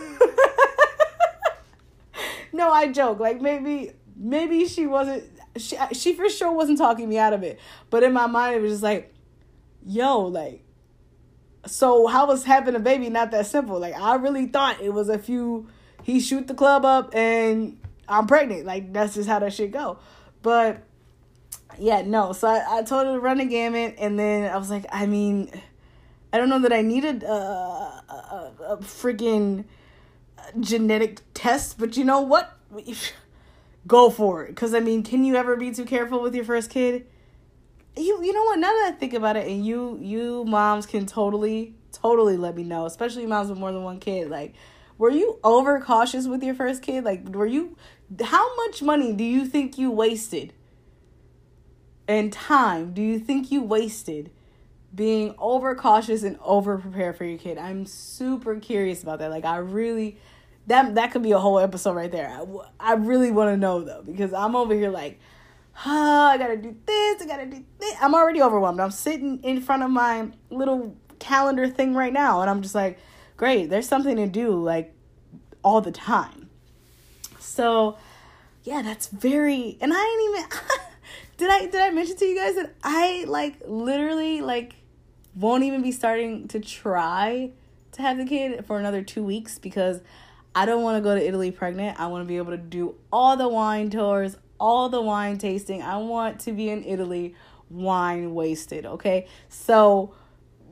no, 2.52 2.70
I 2.70 2.88
joke. 2.88 3.20
Like 3.20 3.40
maybe 3.40 3.92
maybe 4.16 4.66
she 4.66 4.86
wasn't 4.86 5.24
she 5.56 5.76
she 5.92 6.14
for 6.14 6.28
sure 6.28 6.52
wasn't 6.52 6.78
talking 6.78 7.08
me 7.08 7.18
out 7.18 7.32
of 7.32 7.42
it. 7.42 7.60
But 7.90 8.02
in 8.02 8.12
my 8.12 8.26
mind, 8.26 8.56
it 8.56 8.62
was 8.62 8.72
just 8.72 8.82
like, 8.82 9.12
yo, 9.86 10.20
like, 10.20 10.62
so 11.66 12.06
how 12.06 12.26
was 12.26 12.44
having 12.44 12.74
a 12.74 12.80
baby 12.80 13.08
not 13.10 13.30
that 13.32 13.46
simple? 13.46 13.78
Like, 13.78 13.94
I 13.94 14.14
really 14.16 14.46
thought 14.46 14.80
it 14.80 14.92
was 14.92 15.08
a 15.08 15.18
few. 15.18 15.68
He 16.02 16.20
shoot 16.20 16.48
the 16.48 16.54
club 16.54 16.84
up 16.84 17.14
and 17.14 17.78
I'm 18.08 18.26
pregnant. 18.26 18.66
Like 18.66 18.92
that's 18.92 19.14
just 19.14 19.28
how 19.28 19.38
that 19.38 19.52
shit 19.52 19.72
go. 19.72 19.98
But 20.42 20.82
yeah, 21.78 22.02
no. 22.02 22.32
So 22.32 22.48
I, 22.48 22.78
I 22.78 22.82
told 22.82 23.06
her 23.06 23.14
to 23.14 23.20
run 23.20 23.40
a 23.40 23.46
gamut, 23.46 23.96
and 23.98 24.18
then 24.18 24.50
I 24.50 24.56
was 24.56 24.70
like, 24.70 24.84
I 24.92 25.06
mean, 25.06 25.50
I 26.32 26.38
don't 26.38 26.48
know 26.48 26.58
that 26.60 26.72
I 26.72 26.82
needed 26.82 27.22
a, 27.22 27.32
a, 27.32 28.52
a 28.68 28.76
freaking 28.78 29.64
genetic 30.60 31.20
test, 31.34 31.78
but 31.78 31.96
you 31.96 32.04
know 32.04 32.20
what? 32.20 32.56
Go 33.86 34.10
for 34.10 34.44
it. 34.44 34.48
Because, 34.48 34.74
I 34.74 34.80
mean, 34.80 35.02
can 35.02 35.24
you 35.24 35.36
ever 35.36 35.56
be 35.56 35.72
too 35.72 35.84
careful 35.84 36.20
with 36.20 36.34
your 36.34 36.44
first 36.44 36.70
kid? 36.70 37.06
You, 37.96 38.22
you 38.22 38.32
know 38.32 38.44
what? 38.44 38.58
Now 38.58 38.68
that 38.68 38.92
I 38.94 38.96
think 38.96 39.12
about 39.12 39.36
it, 39.36 39.46
and 39.46 39.64
you, 39.64 39.98
you 40.00 40.44
moms 40.44 40.86
can 40.86 41.06
totally, 41.06 41.74
totally 41.92 42.36
let 42.36 42.56
me 42.56 42.64
know, 42.64 42.86
especially 42.86 43.26
moms 43.26 43.50
with 43.50 43.58
more 43.58 43.72
than 43.72 43.82
one 43.82 44.00
kid. 44.00 44.30
Like, 44.30 44.54
were 44.98 45.10
you 45.10 45.38
over 45.44 45.80
cautious 45.80 46.26
with 46.26 46.42
your 46.42 46.54
first 46.54 46.82
kid? 46.82 47.04
Like, 47.04 47.28
were 47.28 47.46
you, 47.46 47.76
how 48.22 48.56
much 48.56 48.82
money 48.82 49.12
do 49.12 49.24
you 49.24 49.46
think 49.46 49.76
you 49.76 49.90
wasted? 49.90 50.52
And 52.08 52.32
time 52.32 52.94
do 52.94 53.02
you 53.02 53.18
think 53.18 53.50
you 53.50 53.62
wasted 53.62 54.30
being 54.94 55.34
overcautious 55.38 56.22
and 56.22 56.38
over 56.42 56.78
prepared 56.78 57.16
for 57.16 57.24
your 57.24 57.38
kid? 57.38 57.58
I'm 57.58 57.86
super 57.86 58.58
curious 58.58 59.02
about 59.02 59.18
that. 59.18 59.30
Like, 59.30 59.44
I 59.44 59.56
really, 59.56 60.18
that 60.66 60.94
that 60.94 61.12
could 61.12 61.22
be 61.22 61.32
a 61.32 61.38
whole 61.38 61.58
episode 61.58 61.94
right 61.94 62.10
there. 62.10 62.28
I, 62.28 62.92
I 62.92 62.94
really 62.94 63.30
want 63.30 63.50
to 63.50 63.56
know 63.56 63.82
though 63.82 64.02
because 64.04 64.32
I'm 64.32 64.54
over 64.54 64.74
here 64.74 64.90
like, 64.90 65.18
oh, 65.86 66.26
I 66.26 66.38
gotta 66.38 66.56
do 66.56 66.76
this, 66.86 67.22
I 67.22 67.26
gotta 67.26 67.46
do 67.46 67.64
this. 67.78 67.94
I'm 68.00 68.14
already 68.14 68.42
overwhelmed. 68.42 68.80
I'm 68.80 68.90
sitting 68.90 69.42
in 69.42 69.60
front 69.60 69.82
of 69.82 69.90
my 69.90 70.28
little 70.50 70.96
calendar 71.18 71.68
thing 71.68 71.94
right 71.94 72.12
now, 72.12 72.40
and 72.40 72.50
I'm 72.50 72.62
just 72.62 72.74
like, 72.74 72.98
great. 73.36 73.70
There's 73.70 73.88
something 73.88 74.16
to 74.16 74.26
do 74.26 74.62
like 74.62 74.94
all 75.62 75.80
the 75.80 75.92
time. 75.92 76.48
So, 77.38 77.96
yeah, 78.64 78.82
that's 78.82 79.08
very. 79.08 79.78
And 79.80 79.92
I 79.92 79.96
didn't 79.96 80.30
even. 80.30 80.58
did 81.38 81.50
I 81.50 81.66
did 81.66 81.80
I 81.80 81.90
mention 81.90 82.16
to 82.16 82.24
you 82.24 82.36
guys 82.36 82.54
that 82.54 82.74
I 82.84 83.24
like 83.26 83.56
literally 83.66 84.40
like 84.40 84.74
won't 85.34 85.64
even 85.64 85.82
be 85.82 85.92
starting 85.92 86.46
to 86.48 86.60
try 86.60 87.50
to 87.92 88.02
have 88.02 88.16
the 88.16 88.24
kid 88.24 88.64
for 88.64 88.78
another 88.78 89.02
two 89.02 89.24
weeks 89.24 89.58
because 89.58 90.00
I 90.54 90.66
don't 90.66 90.82
want 90.82 90.96
to 90.96 91.00
go 91.00 91.14
to 91.14 91.26
Italy 91.26 91.50
pregnant. 91.50 91.98
I 91.98 92.06
want 92.08 92.24
to 92.24 92.28
be 92.28 92.36
able 92.36 92.52
to 92.52 92.58
do 92.58 92.94
all 93.12 93.36
the 93.36 93.48
wine 93.48 93.90
tours, 93.90 94.36
all 94.60 94.88
the 94.88 95.00
wine 95.00 95.38
tasting. 95.38 95.82
I 95.82 95.96
want 95.98 96.40
to 96.40 96.52
be 96.52 96.68
in 96.68 96.84
Italy 96.84 97.34
wine 97.70 98.34
wasted, 98.34 98.84
okay? 98.84 99.26
So 99.48 100.14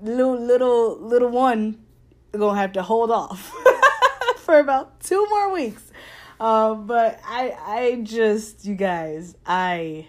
little 0.03 0.39
little 0.39 0.99
little 0.99 1.31
one 1.31 1.85
gonna 2.33 2.59
have 2.59 2.73
to 2.73 2.83
hold 2.83 3.11
off 3.11 3.53
for 4.39 4.59
about 4.59 5.01
two 5.01 5.27
more 5.29 5.53
weeks. 5.53 5.91
Uh, 6.39 6.75
but 6.75 7.21
I 7.25 7.55
I 7.59 8.01
just 8.03 8.65
you 8.65 8.75
guys, 8.75 9.37
I 9.47 10.07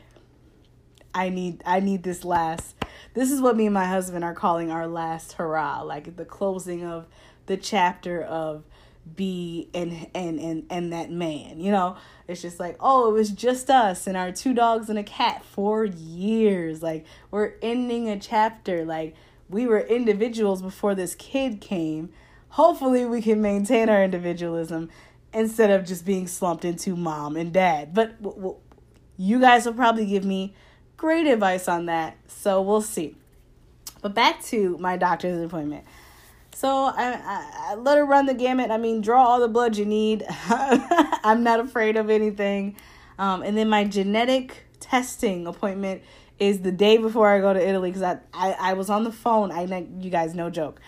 I 1.14 1.30
need 1.30 1.62
I 1.66 1.80
need 1.80 2.04
this 2.04 2.24
last 2.24 2.76
this 3.14 3.32
is 3.32 3.42
what 3.42 3.58
me 3.58 3.66
and 3.66 3.74
my 3.74 3.86
husband 3.86 4.24
are 4.24 4.34
calling 4.34 4.72
our 4.72 4.88
last 4.88 5.34
hurrah, 5.34 5.82
like 5.82 6.16
the 6.16 6.24
closing 6.24 6.86
of 6.86 7.08
the 7.46 7.58
chapter 7.58 8.22
of 8.22 8.64
be 9.16 9.70
and 9.74 10.08
and 10.14 10.40
and 10.40 10.66
and 10.70 10.94
that 10.94 11.12
man 11.12 11.60
you 11.60 11.72
know? 11.72 11.98
It's 12.28 12.42
just 12.42 12.60
like 12.60 12.78
oh 12.80 13.10
it 13.10 13.14
was 13.14 13.30
just 13.30 13.70
us 13.70 14.08
and 14.08 14.16
our 14.16 14.32
two 14.32 14.54
dogs 14.54 14.90
and 14.90 14.98
a 14.98 15.04
cat 15.04 15.44
for 15.44 15.86
years. 15.86 16.82
Like 16.82 17.06
we're 17.30 17.54
ending 17.62 18.10
a 18.10 18.20
chapter. 18.20 18.86
Like 18.86 19.16
we 19.50 19.66
were 19.66 19.80
individuals 19.80 20.62
before 20.62 20.96
this 20.96 21.16
kid 21.16 21.60
came. 21.62 22.10
Hopefully 22.50 23.06
we 23.06 23.22
can 23.22 23.42
maintain 23.42 23.90
our 23.90 24.04
individualism 24.04 24.90
instead 25.34 25.70
of 25.72 25.86
just 25.86 26.06
being 26.06 26.28
slumped 26.28 26.66
into 26.66 26.96
mom 26.96 27.36
and 27.36 27.52
dad. 27.52 27.94
But 27.94 28.22
w- 28.22 28.42
w- 28.42 28.60
you 29.18 29.40
guys 29.40 29.66
will 29.66 29.74
probably 29.74 30.06
give 30.06 30.26
me 30.26 30.54
great 30.98 31.28
advice 31.28 31.68
on 31.68 31.88
that 31.88 32.18
so 32.28 32.62
we'll 32.62 32.82
see. 32.82 33.16
But 34.02 34.14
back 34.16 34.44
to 34.46 34.78
my 34.78 34.98
doctor's 34.98 35.44
appointment 35.44 35.86
so 36.54 36.86
I, 36.86 37.14
I, 37.14 37.72
I, 37.72 37.76
let 37.76 37.98
her 37.98 38.06
run 38.06 38.26
the 38.26 38.34
gamut. 38.34 38.72
I 38.72 38.78
mean, 38.78 39.02
draw 39.02 39.24
all 39.24 39.40
the 39.40 39.48
blood 39.48 39.78
you 39.78 39.86
need. 39.86 40.26
I'm 40.50 41.44
not 41.44 41.60
afraid 41.60 41.98
of 41.98 42.10
anything. 42.10 42.76
Um, 43.18 43.42
and 43.44 43.58
then 43.58 43.70
my 43.70 43.84
genetic 43.84 44.66
testing 44.80 45.48
appointment 45.48 46.02
is 46.40 46.62
the 46.62 46.72
day 46.72 46.98
before 46.98 47.30
I 47.30 47.40
go 47.40 47.54
to 47.54 47.68
Italy 47.68 47.92
because 47.92 48.02
I, 48.02 48.18
I, 48.34 48.72
I 48.72 48.74
was 48.74 48.90
on 48.90 49.04
the 49.04 49.12
phone. 49.12 49.52
I 49.52 49.88
you 50.00 50.10
guys 50.10 50.34
no 50.34 50.50
joke. 50.50 50.82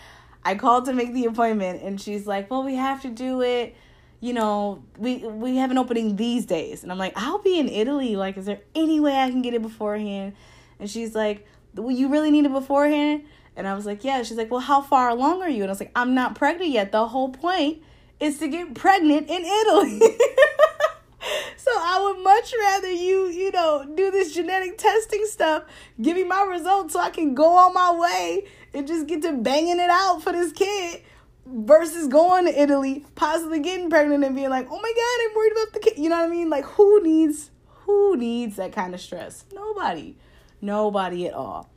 I 0.44 0.56
called 0.56 0.84
to 0.86 0.92
make 0.92 1.14
the 1.14 1.24
appointment 1.26 1.82
and 1.82 2.00
she's 2.00 2.26
like, 2.26 2.50
"Well, 2.50 2.64
we 2.64 2.74
have 2.74 3.02
to 3.02 3.08
do 3.08 3.40
it. 3.40 3.76
You 4.20 4.32
know, 4.32 4.82
we 4.98 5.18
we 5.18 5.56
have 5.56 5.70
an 5.70 5.78
opening 5.78 6.16
these 6.16 6.44
days." 6.44 6.82
And 6.82 6.90
I'm 6.90 6.98
like, 6.98 7.12
"I'll 7.16 7.38
be 7.38 7.58
in 7.58 7.68
Italy. 7.68 8.16
Like, 8.16 8.36
is 8.36 8.46
there 8.46 8.60
any 8.74 9.00
way 9.00 9.16
I 9.16 9.30
can 9.30 9.42
get 9.42 9.54
it 9.54 9.62
beforehand?" 9.62 10.34
And 10.80 10.90
she's 10.90 11.14
like, 11.14 11.46
"Well, 11.74 11.92
you 11.92 12.08
really 12.08 12.30
need 12.30 12.44
it 12.44 12.52
beforehand." 12.52 13.22
And 13.56 13.68
I 13.68 13.74
was 13.74 13.86
like, 13.86 14.04
yeah. 14.04 14.22
She's 14.22 14.36
like, 14.36 14.50
well, 14.50 14.60
how 14.60 14.80
far 14.80 15.08
along 15.08 15.42
are 15.42 15.48
you? 15.48 15.62
And 15.62 15.70
I 15.70 15.72
was 15.72 15.80
like, 15.80 15.92
I'm 15.94 16.14
not 16.14 16.34
pregnant 16.34 16.70
yet. 16.70 16.92
The 16.92 17.08
whole 17.08 17.30
point 17.30 17.82
is 18.20 18.38
to 18.38 18.48
get 18.48 18.74
pregnant 18.74 19.28
in 19.28 19.44
Italy. 19.44 20.00
so 21.56 21.70
I 21.70 22.00
would 22.02 22.22
much 22.22 22.52
rather 22.58 22.90
you, 22.90 23.26
you 23.28 23.50
know, 23.52 23.86
do 23.94 24.10
this 24.10 24.34
genetic 24.34 24.78
testing 24.78 25.24
stuff, 25.26 25.64
give 26.00 26.16
me 26.16 26.24
my 26.24 26.42
results 26.42 26.94
so 26.94 27.00
I 27.00 27.10
can 27.10 27.34
go 27.34 27.56
on 27.56 27.74
my 27.74 27.92
way 27.92 28.44
and 28.72 28.86
just 28.86 29.06
get 29.06 29.22
to 29.22 29.32
banging 29.32 29.78
it 29.78 29.90
out 29.90 30.22
for 30.22 30.32
this 30.32 30.52
kid 30.52 31.02
versus 31.46 32.08
going 32.08 32.46
to 32.46 32.60
Italy, 32.60 33.04
possibly 33.14 33.60
getting 33.60 33.90
pregnant 33.90 34.24
and 34.24 34.34
being 34.34 34.50
like, 34.50 34.66
oh 34.70 34.80
my 34.80 34.92
God, 34.96 35.30
I'm 35.30 35.36
worried 35.36 35.52
about 35.52 35.72
the 35.72 35.80
kid. 35.80 35.98
You 35.98 36.08
know 36.08 36.16
what 36.16 36.26
I 36.26 36.28
mean? 36.28 36.50
Like, 36.50 36.64
who 36.64 37.02
needs, 37.02 37.50
who 37.66 38.16
needs 38.16 38.56
that 38.56 38.72
kind 38.72 38.94
of 38.94 39.00
stress? 39.00 39.44
Nobody. 39.52 40.16
Nobody 40.60 41.26
at 41.26 41.34
all. 41.34 41.68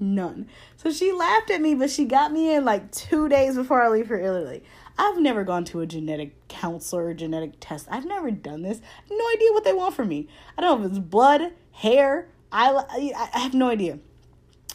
None. 0.00 0.48
So 0.76 0.90
she 0.90 1.12
laughed 1.12 1.50
at 1.50 1.60
me, 1.60 1.74
but 1.74 1.90
she 1.90 2.06
got 2.06 2.32
me 2.32 2.54
in 2.54 2.64
like 2.64 2.90
two 2.90 3.28
days 3.28 3.54
before 3.54 3.82
I 3.82 3.88
leave 3.88 4.08
for 4.08 4.18
Italy. 4.18 4.64
I've 4.98 5.18
never 5.18 5.44
gone 5.44 5.64
to 5.66 5.80
a 5.80 5.86
genetic 5.86 6.48
counselor 6.48 7.06
or 7.06 7.14
genetic 7.14 7.52
test. 7.60 7.86
I've 7.90 8.06
never 8.06 8.30
done 8.30 8.62
this. 8.62 8.80
No 9.10 9.28
idea 9.34 9.52
what 9.52 9.64
they 9.64 9.74
want 9.74 9.94
from 9.94 10.08
me. 10.08 10.28
I 10.56 10.62
don't 10.62 10.80
know 10.80 10.86
if 10.86 10.92
it's 10.92 10.98
blood, 10.98 11.52
hair. 11.72 12.28
I, 12.50 13.20
I 13.34 13.38
have 13.38 13.54
no 13.54 13.68
idea. 13.68 13.98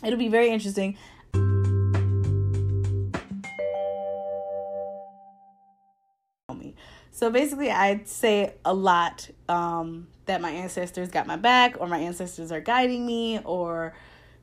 It'll 0.04 0.20
be 0.20 0.30
very 0.30 0.50
interesting. 0.50 0.98
So 7.16 7.32
basically, 7.32 7.72
I'd 7.72 8.10
say 8.10 8.56
a 8.66 8.74
lot 8.74 9.30
um, 9.48 10.08
that 10.26 10.42
my 10.42 10.52
ancestors 10.52 11.08
got 11.08 11.26
my 11.26 11.38
back, 11.38 11.78
or 11.80 11.88
my 11.88 11.98
ancestors 11.98 12.52
are 12.52 12.60
guiding 12.60 13.06
me, 13.06 13.40
or 13.46 13.94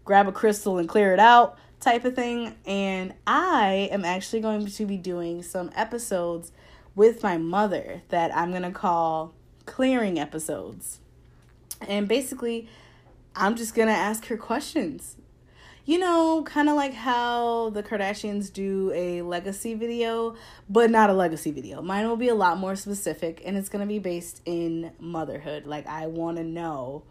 grab 0.04 0.28
a 0.28 0.32
crystal 0.32 0.78
and 0.78 0.88
clear 0.88 1.12
it 1.12 1.21
out 1.21 1.59
type 1.80 2.04
of 2.04 2.14
thing. 2.14 2.54
And 2.64 3.14
I 3.26 3.88
am 3.90 4.04
actually 4.04 4.40
going 4.40 4.66
to 4.66 4.87
be 4.87 4.97
doing 4.97 5.42
some 5.42 5.71
episodes 5.75 6.52
with 6.94 7.23
my 7.23 7.38
mother 7.38 8.02
that 8.09 8.35
I'm 8.37 8.50
going 8.50 8.62
to 8.62 8.71
call 8.71 9.35
clearing 9.66 10.18
episodes. 10.18 11.00
And 11.80 12.06
basically, 12.06 12.68
I'm 13.35 13.56
just 13.56 13.75
going 13.75 13.88
to 13.88 13.94
ask 13.94 14.26
her 14.26 14.37
questions. 14.37 15.16
You 15.85 15.99
know, 15.99 16.44
kind 16.44 16.68
of 16.68 16.76
like 16.76 16.94
how 16.94 17.71
the 17.71 17.82
Kardashians 17.82 18.52
do 18.52 18.92
a 18.94 19.23
legacy 19.23 19.75
video, 19.75 20.37
but 20.71 20.90
not 20.90 21.11
a 21.11 21.12
legacy 21.12 21.50
video. 21.50 21.82
Mine 21.82 22.06
will 22.06 22.16
be 22.16 22.28
a 22.28 22.37
lot 22.37 22.56
more 22.59 22.76
specific 22.76 23.42
and 23.44 23.56
it's 23.56 23.68
going 23.68 23.80
to 23.80 23.88
be 23.88 23.99
based 23.99 24.42
in 24.44 24.92
motherhood. 25.00 25.66
Like 25.66 25.88
I 25.88 26.06
want 26.06 26.37
to 26.37 26.44
know 26.44 27.02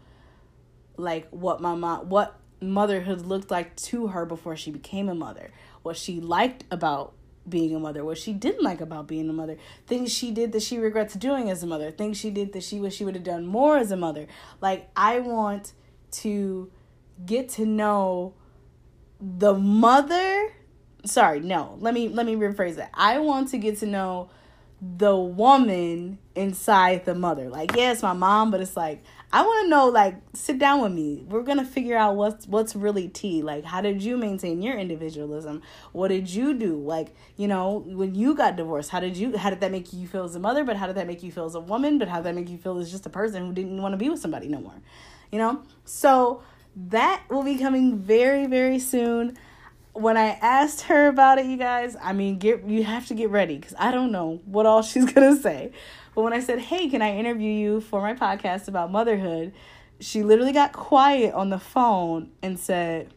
like 0.96 1.28
what 1.30 1.60
my 1.60 1.74
mom 1.74 2.08
what 2.08 2.38
motherhood 2.62 3.26
looked 3.26 3.50
like 3.50 3.76
to 3.76 4.08
her 4.08 4.24
before 4.24 4.56
she 4.56 4.70
became 4.70 5.08
a 5.08 5.14
mother, 5.14 5.50
what 5.82 5.96
she 5.96 6.20
liked 6.20 6.64
about 6.70 7.14
being 7.48 7.74
a 7.74 7.78
mother, 7.78 8.04
what 8.04 8.18
she 8.18 8.32
didn't 8.32 8.62
like 8.62 8.80
about 8.80 9.08
being 9.08 9.28
a 9.28 9.32
mother, 9.32 9.56
things 9.86 10.12
she 10.12 10.30
did 10.30 10.52
that 10.52 10.62
she 10.62 10.78
regrets 10.78 11.14
doing 11.14 11.50
as 11.50 11.62
a 11.62 11.66
mother, 11.66 11.90
things 11.90 12.16
she 12.16 12.30
did 12.30 12.52
that 12.52 12.62
she 12.62 12.78
wish 12.78 12.96
she 12.96 13.04
would 13.04 13.14
have 13.14 13.24
done 13.24 13.46
more 13.46 13.76
as 13.76 13.90
a 13.90 13.96
mother. 13.96 14.26
Like 14.60 14.90
I 14.96 15.20
want 15.20 15.72
to 16.12 16.70
get 17.26 17.48
to 17.50 17.66
know 17.66 18.34
the 19.20 19.54
mother 19.54 20.52
sorry, 21.04 21.40
no. 21.40 21.76
Let 21.80 21.94
me 21.94 22.08
let 22.08 22.26
me 22.26 22.34
rephrase 22.34 22.76
that. 22.76 22.90
I 22.94 23.18
want 23.18 23.48
to 23.48 23.58
get 23.58 23.78
to 23.78 23.86
know 23.86 24.30
the 24.80 25.16
woman 25.16 26.18
inside 26.34 27.04
the 27.04 27.14
mother. 27.14 27.48
Like, 27.48 27.76
yeah, 27.76 27.94
my 28.02 28.12
mom, 28.12 28.50
but 28.50 28.60
it's 28.60 28.76
like 28.76 29.02
I 29.34 29.40
want 29.42 29.64
to 29.64 29.70
know, 29.70 29.88
like, 29.88 30.16
sit 30.34 30.58
down 30.58 30.82
with 30.82 30.92
me. 30.92 31.24
We're 31.26 31.42
gonna 31.42 31.64
figure 31.64 31.96
out 31.96 32.16
what's 32.16 32.46
what's 32.46 32.76
really 32.76 33.08
tea. 33.08 33.40
Like, 33.42 33.64
how 33.64 33.80
did 33.80 34.02
you 34.02 34.18
maintain 34.18 34.60
your 34.60 34.76
individualism? 34.76 35.62
What 35.92 36.08
did 36.08 36.28
you 36.28 36.52
do? 36.52 36.76
Like, 36.76 37.14
you 37.38 37.48
know, 37.48 37.82
when 37.86 38.14
you 38.14 38.34
got 38.34 38.56
divorced, 38.56 38.90
how 38.90 39.00
did 39.00 39.16
you? 39.16 39.38
How 39.38 39.48
did 39.48 39.60
that 39.60 39.72
make 39.72 39.90
you 39.94 40.06
feel 40.06 40.24
as 40.24 40.34
a 40.34 40.38
mother? 40.38 40.64
But 40.64 40.76
how 40.76 40.86
did 40.86 40.96
that 40.96 41.06
make 41.06 41.22
you 41.22 41.32
feel 41.32 41.46
as 41.46 41.54
a 41.54 41.60
woman? 41.60 41.98
But 41.98 42.08
how 42.08 42.16
did 42.16 42.24
that 42.24 42.34
make 42.34 42.50
you 42.50 42.58
feel 42.58 42.76
as 42.78 42.90
just 42.90 43.06
a 43.06 43.10
person 43.10 43.46
who 43.46 43.54
didn't 43.54 43.80
want 43.80 43.94
to 43.94 43.96
be 43.96 44.10
with 44.10 44.20
somebody 44.20 44.48
no 44.48 44.60
more? 44.60 44.74
You 45.30 45.38
know, 45.38 45.62
so 45.86 46.42
that 46.76 47.22
will 47.30 47.42
be 47.42 47.56
coming 47.56 47.98
very 47.98 48.46
very 48.46 48.78
soon. 48.78 49.38
When 49.94 50.18
I 50.18 50.38
asked 50.42 50.82
her 50.82 51.08
about 51.08 51.38
it, 51.38 51.46
you 51.46 51.56
guys, 51.56 51.96
I 52.02 52.12
mean, 52.12 52.38
get 52.38 52.64
you 52.64 52.84
have 52.84 53.06
to 53.06 53.14
get 53.14 53.30
ready 53.30 53.56
because 53.56 53.74
I 53.78 53.92
don't 53.92 54.12
know 54.12 54.42
what 54.44 54.66
all 54.66 54.82
she's 54.82 55.10
gonna 55.10 55.36
say. 55.36 55.72
But 56.14 56.22
when 56.22 56.32
I 56.32 56.40
said, 56.40 56.58
"Hey, 56.58 56.88
can 56.88 57.02
I 57.02 57.16
interview 57.16 57.50
you 57.50 57.80
for 57.80 58.00
my 58.00 58.14
podcast 58.14 58.68
about 58.68 58.90
motherhood?" 58.90 59.52
she 60.02 60.22
literally 60.22 60.52
got 60.52 60.72
quiet 60.72 61.32
on 61.32 61.50
the 61.50 61.58
phone 61.58 62.30
and 62.42 62.58
said, 62.58 63.14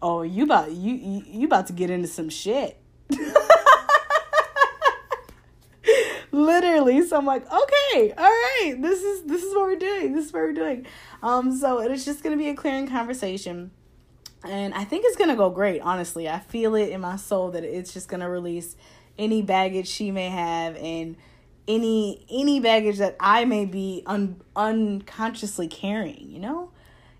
"Oh, 0.00 0.22
you 0.22 0.44
about 0.44 0.72
you 0.72 0.94
you, 0.94 1.24
you 1.26 1.46
about 1.46 1.66
to 1.66 1.72
get 1.72 1.90
into 1.90 2.08
some 2.08 2.28
shit." 2.28 2.78
literally. 6.32 7.06
So 7.06 7.16
I'm 7.16 7.26
like, 7.26 7.44
okay, 7.44 8.12
all 8.16 8.24
right, 8.24 8.74
this 8.78 9.02
is 9.02 9.24
this 9.24 9.42
is 9.42 9.54
what 9.54 9.64
we're 9.66 9.76
doing. 9.76 10.12
This 10.12 10.26
is 10.26 10.32
what 10.32 10.42
we're 10.42 10.52
doing. 10.52 10.86
Um, 11.22 11.56
so 11.56 11.80
it 11.80 11.90
is 11.90 12.04
just 12.04 12.22
gonna 12.22 12.36
be 12.36 12.48
a 12.48 12.54
clearing 12.54 12.88
conversation. 12.88 13.70
And 14.44 14.74
I 14.74 14.84
think 14.84 15.04
it's 15.06 15.16
gonna 15.16 15.36
go 15.36 15.50
great, 15.50 15.82
honestly. 15.82 16.28
I 16.28 16.38
feel 16.38 16.74
it 16.74 16.90
in 16.90 17.00
my 17.00 17.16
soul 17.16 17.50
that 17.50 17.64
it's 17.64 17.92
just 17.92 18.08
gonna 18.08 18.30
release 18.30 18.76
any 19.18 19.42
baggage 19.42 19.88
she 19.88 20.10
may 20.10 20.30
have 20.30 20.76
and 20.76 21.16
any 21.68 22.24
any 22.30 22.60
baggage 22.60 22.98
that 22.98 23.16
I 23.20 23.44
may 23.44 23.64
be 23.64 24.02
un, 24.06 24.40
unconsciously 24.56 25.68
carrying, 25.68 26.30
you 26.30 26.38
know? 26.38 26.70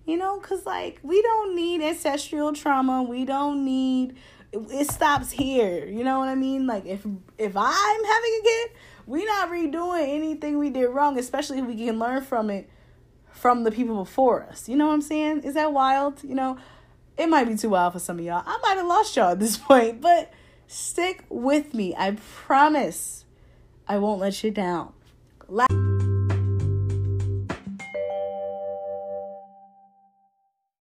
You 0.05 0.17
know, 0.17 0.39
cuz 0.41 0.67
like 0.67 1.01
we 1.03 1.23
don't 1.23 1.55
need 1.55 1.81
ancestral 1.81 2.53
trauma. 2.53 3.03
We 3.03 3.25
don't 3.25 3.65
need 3.65 4.17
it 4.53 4.91
stops 4.91 5.31
here. 5.31 5.87
You 5.87 6.05
know 6.05 6.19
what 6.19 6.29
I 6.29 6.35
mean? 6.35 6.67
Like 6.67 6.87
if 6.87 7.07
if 7.39 7.57
I'm 7.57 8.05
having 8.05 8.41
a 8.41 8.43
kid, 8.43 8.71
we're 9.07 9.27
not 9.27 9.51
redoing 9.51 10.09
anything 10.09 10.59
we 10.59 10.71
did 10.71 10.87
wrong, 10.89 11.19
especially 11.19 11.59
if 11.59 11.67
we 11.67 11.77
can 11.77 11.99
learn 11.99 12.23
from 12.23 12.51
it 12.51 12.69
from 13.31 13.65
the 13.65 13.73
people 13.73 13.97
before 13.97 14.45
us. 14.45 14.69
You 14.69 14.77
know 14.77 14.89
what 14.89 14.95
I'm 14.95 15.03
saying? 15.03 15.41
Is 15.41 15.55
that 15.55 15.73
wild? 15.73 16.23
You 16.23 16.35
know, 16.35 16.59
it 17.17 17.29
might 17.29 17.49
be 17.49 17.57
too 17.57 17.71
wild 17.71 17.95
for 17.95 17.99
some 17.99 18.19
of 18.19 18.25
y'all. 18.25 18.43
I 18.47 18.59
might 18.63 18.77
have 18.77 18.87
lost 18.87 19.17
y'all 19.17 19.33
at 19.33 19.41
this 19.41 19.57
point, 19.69 20.01
but 20.01 20.33
stick 20.67 21.25
with 21.29 21.75
me. 21.75 21.95
I 21.97 22.17
promise 22.45 23.22
I 23.89 23.99
won't 23.99 24.21
let 24.21 24.43
you 24.43 24.51
down. 24.51 24.93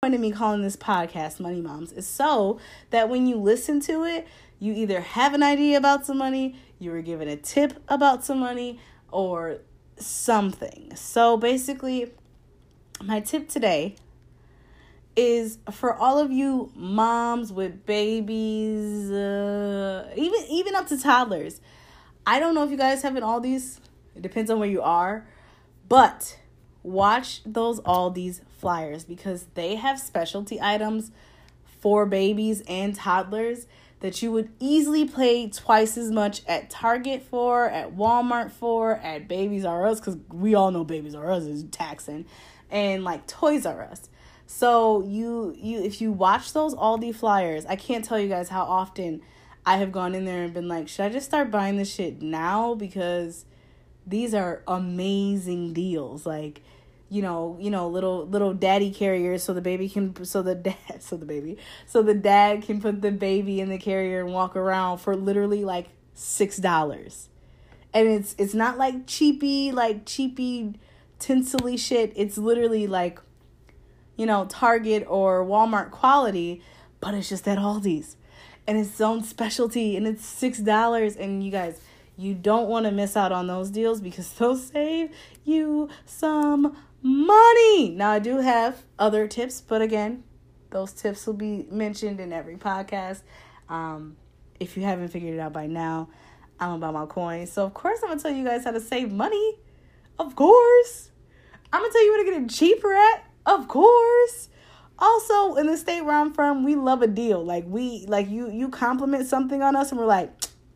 point 0.02 0.14
of 0.14 0.21
me 0.23 0.33
calling 0.33 0.62
this 0.62 0.76
podcast 0.76 1.38
Money 1.38 1.61
Moms 1.61 1.92
is 1.92 2.07
so 2.07 2.59
that 2.88 3.09
when 3.09 3.26
you 3.26 3.37
listen 3.37 3.80
to 3.80 4.04
it, 4.04 4.26
you 4.59 4.73
either 4.73 5.00
have 5.02 5.35
an 5.35 5.42
idea 5.42 5.76
about 5.76 6.04
some 6.04 6.19
money, 6.19 6.57
you 6.78 6.90
were 6.90 7.02
given 7.02 7.28
a 7.28 7.37
tip 7.37 7.75
about 7.87 8.25
some 8.25 8.38
money, 8.38 8.80
or 9.12 9.59
something. 9.97 10.90
So 10.97 11.37
basically, 11.37 12.12
my 13.02 13.21
tip 13.21 13.49
today 13.49 13.97
is 15.14 15.59
for 15.71 15.95
all 15.95 16.19
of 16.19 16.33
you 16.33 16.73
moms 16.75 17.52
with 17.52 17.85
babies, 17.87 19.11
uh, 19.11 20.11
even 20.16 20.45
even 20.49 20.75
up 20.75 20.87
to 20.88 21.00
toddlers. 21.00 21.61
I 22.26 22.38
don't 22.38 22.54
know 22.54 22.64
if 22.64 22.70
you 22.70 22.76
guys 22.76 23.02
have 23.02 23.16
in 23.16 23.22
Aldi's. 23.22 23.80
It 24.14 24.22
depends 24.22 24.50
on 24.50 24.58
where 24.58 24.68
you 24.68 24.82
are, 24.82 25.26
but 25.88 26.38
watch 26.82 27.42
those 27.44 27.80
Aldi's 27.80 28.40
flyers 28.58 29.04
because 29.04 29.46
they 29.54 29.76
have 29.76 29.98
specialty 29.98 30.60
items 30.60 31.10
for 31.80 32.06
babies 32.06 32.62
and 32.68 32.94
toddlers 32.94 33.66
that 34.00 34.22
you 34.22 34.32
would 34.32 34.50
easily 34.58 35.06
pay 35.06 35.48
twice 35.48 35.96
as 35.96 36.10
much 36.10 36.42
at 36.46 36.70
Target 36.70 37.22
for, 37.22 37.68
at 37.68 37.94
Walmart 37.94 38.50
for, 38.50 38.96
at 38.96 39.28
Babies 39.28 39.64
R 39.64 39.86
Us, 39.86 40.00
because 40.00 40.16
we 40.30 40.54
all 40.54 40.70
know 40.70 40.84
Babies 40.84 41.14
R 41.14 41.30
Us 41.30 41.44
is 41.44 41.64
taxing, 41.64 42.24
and 42.70 43.04
like 43.04 43.26
Toys 43.26 43.66
R 43.66 43.82
Us. 43.82 44.08
So 44.46 45.04
you 45.04 45.54
you 45.56 45.82
if 45.82 46.00
you 46.00 46.10
watch 46.10 46.52
those 46.54 46.74
Aldi 46.74 47.14
flyers, 47.14 47.66
I 47.66 47.76
can't 47.76 48.04
tell 48.04 48.18
you 48.18 48.28
guys 48.28 48.48
how 48.48 48.64
often 48.64 49.20
I 49.70 49.76
have 49.76 49.92
gone 49.92 50.16
in 50.16 50.24
there 50.24 50.42
and 50.42 50.52
been 50.52 50.66
like, 50.66 50.88
should 50.88 51.04
I 51.04 51.08
just 51.10 51.26
start 51.26 51.52
buying 51.52 51.76
this 51.76 51.94
shit 51.94 52.20
now 52.20 52.74
because 52.74 53.44
these 54.04 54.34
are 54.34 54.64
amazing 54.66 55.74
deals. 55.74 56.26
Like 56.26 56.62
you 57.08 57.22
know, 57.22 57.56
you 57.60 57.70
know, 57.70 57.86
little 57.88 58.26
little 58.26 58.52
daddy 58.52 58.90
carriers 58.90 59.44
so 59.44 59.54
the 59.54 59.60
baby 59.60 59.88
can 59.88 60.24
so 60.24 60.42
the 60.42 60.56
dad 60.56 60.74
so 60.98 61.16
the 61.16 61.24
baby 61.24 61.56
so 61.86 62.02
the 62.02 62.14
dad 62.14 62.62
can 62.62 62.80
put 62.80 63.00
the 63.00 63.12
baby 63.12 63.60
in 63.60 63.68
the 63.68 63.78
carrier 63.78 64.24
and 64.24 64.32
walk 64.32 64.56
around 64.56 64.98
for 64.98 65.14
literally 65.14 65.64
like 65.64 65.86
six 66.14 66.56
dollars. 66.56 67.28
And 67.94 68.08
it's 68.08 68.34
it's 68.38 68.54
not 68.54 68.76
like 68.76 69.06
cheapy, 69.06 69.70
like 69.70 70.04
cheapy 70.04 70.80
tinselly 71.20 71.78
shit. 71.78 72.12
It's 72.16 72.36
literally 72.36 72.88
like, 72.88 73.20
you 74.16 74.26
know, 74.26 74.46
Target 74.46 75.06
or 75.08 75.44
Walmart 75.44 75.92
quality, 75.92 76.60
but 76.98 77.14
it's 77.14 77.28
just 77.28 77.46
at 77.46 77.56
Aldi's. 77.56 78.16
And 78.70 78.78
it's 78.78 79.00
own 79.00 79.24
specialty 79.24 79.97
and 79.97 80.06
it's 80.06 80.25
six 80.25 80.60
dollars 80.60 81.16
and 81.16 81.45
you 81.45 81.50
guys 81.50 81.80
you 82.16 82.34
don't 82.34 82.68
want 82.68 82.86
to 82.86 82.92
miss 82.92 83.16
out 83.16 83.32
on 83.32 83.49
those 83.49 83.68
deals 83.71 84.00
because 84.00 84.30
they'll 84.34 84.56
save 84.56 85.10
you 85.45 85.88
some 86.04 86.76
money. 87.02 87.90
Now, 87.90 88.10
I 88.10 88.18
do 88.18 88.38
have 88.38 88.82
other 88.99 89.26
tips, 89.26 89.60
but 89.60 89.82
again, 89.82 90.23
those 90.71 90.92
tips 90.92 91.26
will 91.26 91.34
be 91.34 91.66
mentioned 91.71 92.21
in 92.21 92.32
every 92.32 92.56
podcast. 92.56 93.23
Um, 93.68 94.16
if 94.60 94.76
you 94.76 94.82
haven't 94.82 95.08
figured 95.08 95.34
it 95.34 95.40
out 95.40 95.52
by 95.52 95.66
now, 95.66 96.10
I'm 96.60 96.73
about 96.73 96.92
my 96.92 97.06
coins. 97.06 97.50
So, 97.50 97.64
of 97.64 97.73
course, 97.73 98.00
I'm 98.04 98.16
to 98.16 98.23
tell 98.23 98.32
you 98.32 98.45
guys 98.45 98.64
how 98.64 98.71
to 98.73 98.80
save 98.80 99.10
money. 99.10 99.58
Of 100.18 100.36
course. 100.36 101.10
I'm 101.73 101.82
to 101.82 101.90
tell 101.90 102.04
you 102.04 102.12
where 102.12 102.25
to 102.25 102.30
get 102.30 102.42
it 102.42 102.50
cheaper 102.50 102.92
at. 102.92 103.25
Of 103.47 103.66
course. 103.66 104.50
Also, 105.00 105.54
in 105.54 105.67
the 105.67 105.76
state 105.76 106.02
where 106.02 106.15
I'm 106.15 106.32
from, 106.32 106.63
we 106.63 106.75
love 106.75 107.00
a 107.00 107.06
deal. 107.06 107.43
Like 107.43 107.65
we 107.67 108.04
like 108.06 108.28
you 108.28 108.50
you 108.50 108.69
compliment 108.69 109.26
something 109.26 109.63
on 109.63 109.75
us 109.75 109.91
and 109.91 109.99
we're 109.99 110.06
like, 110.06 110.30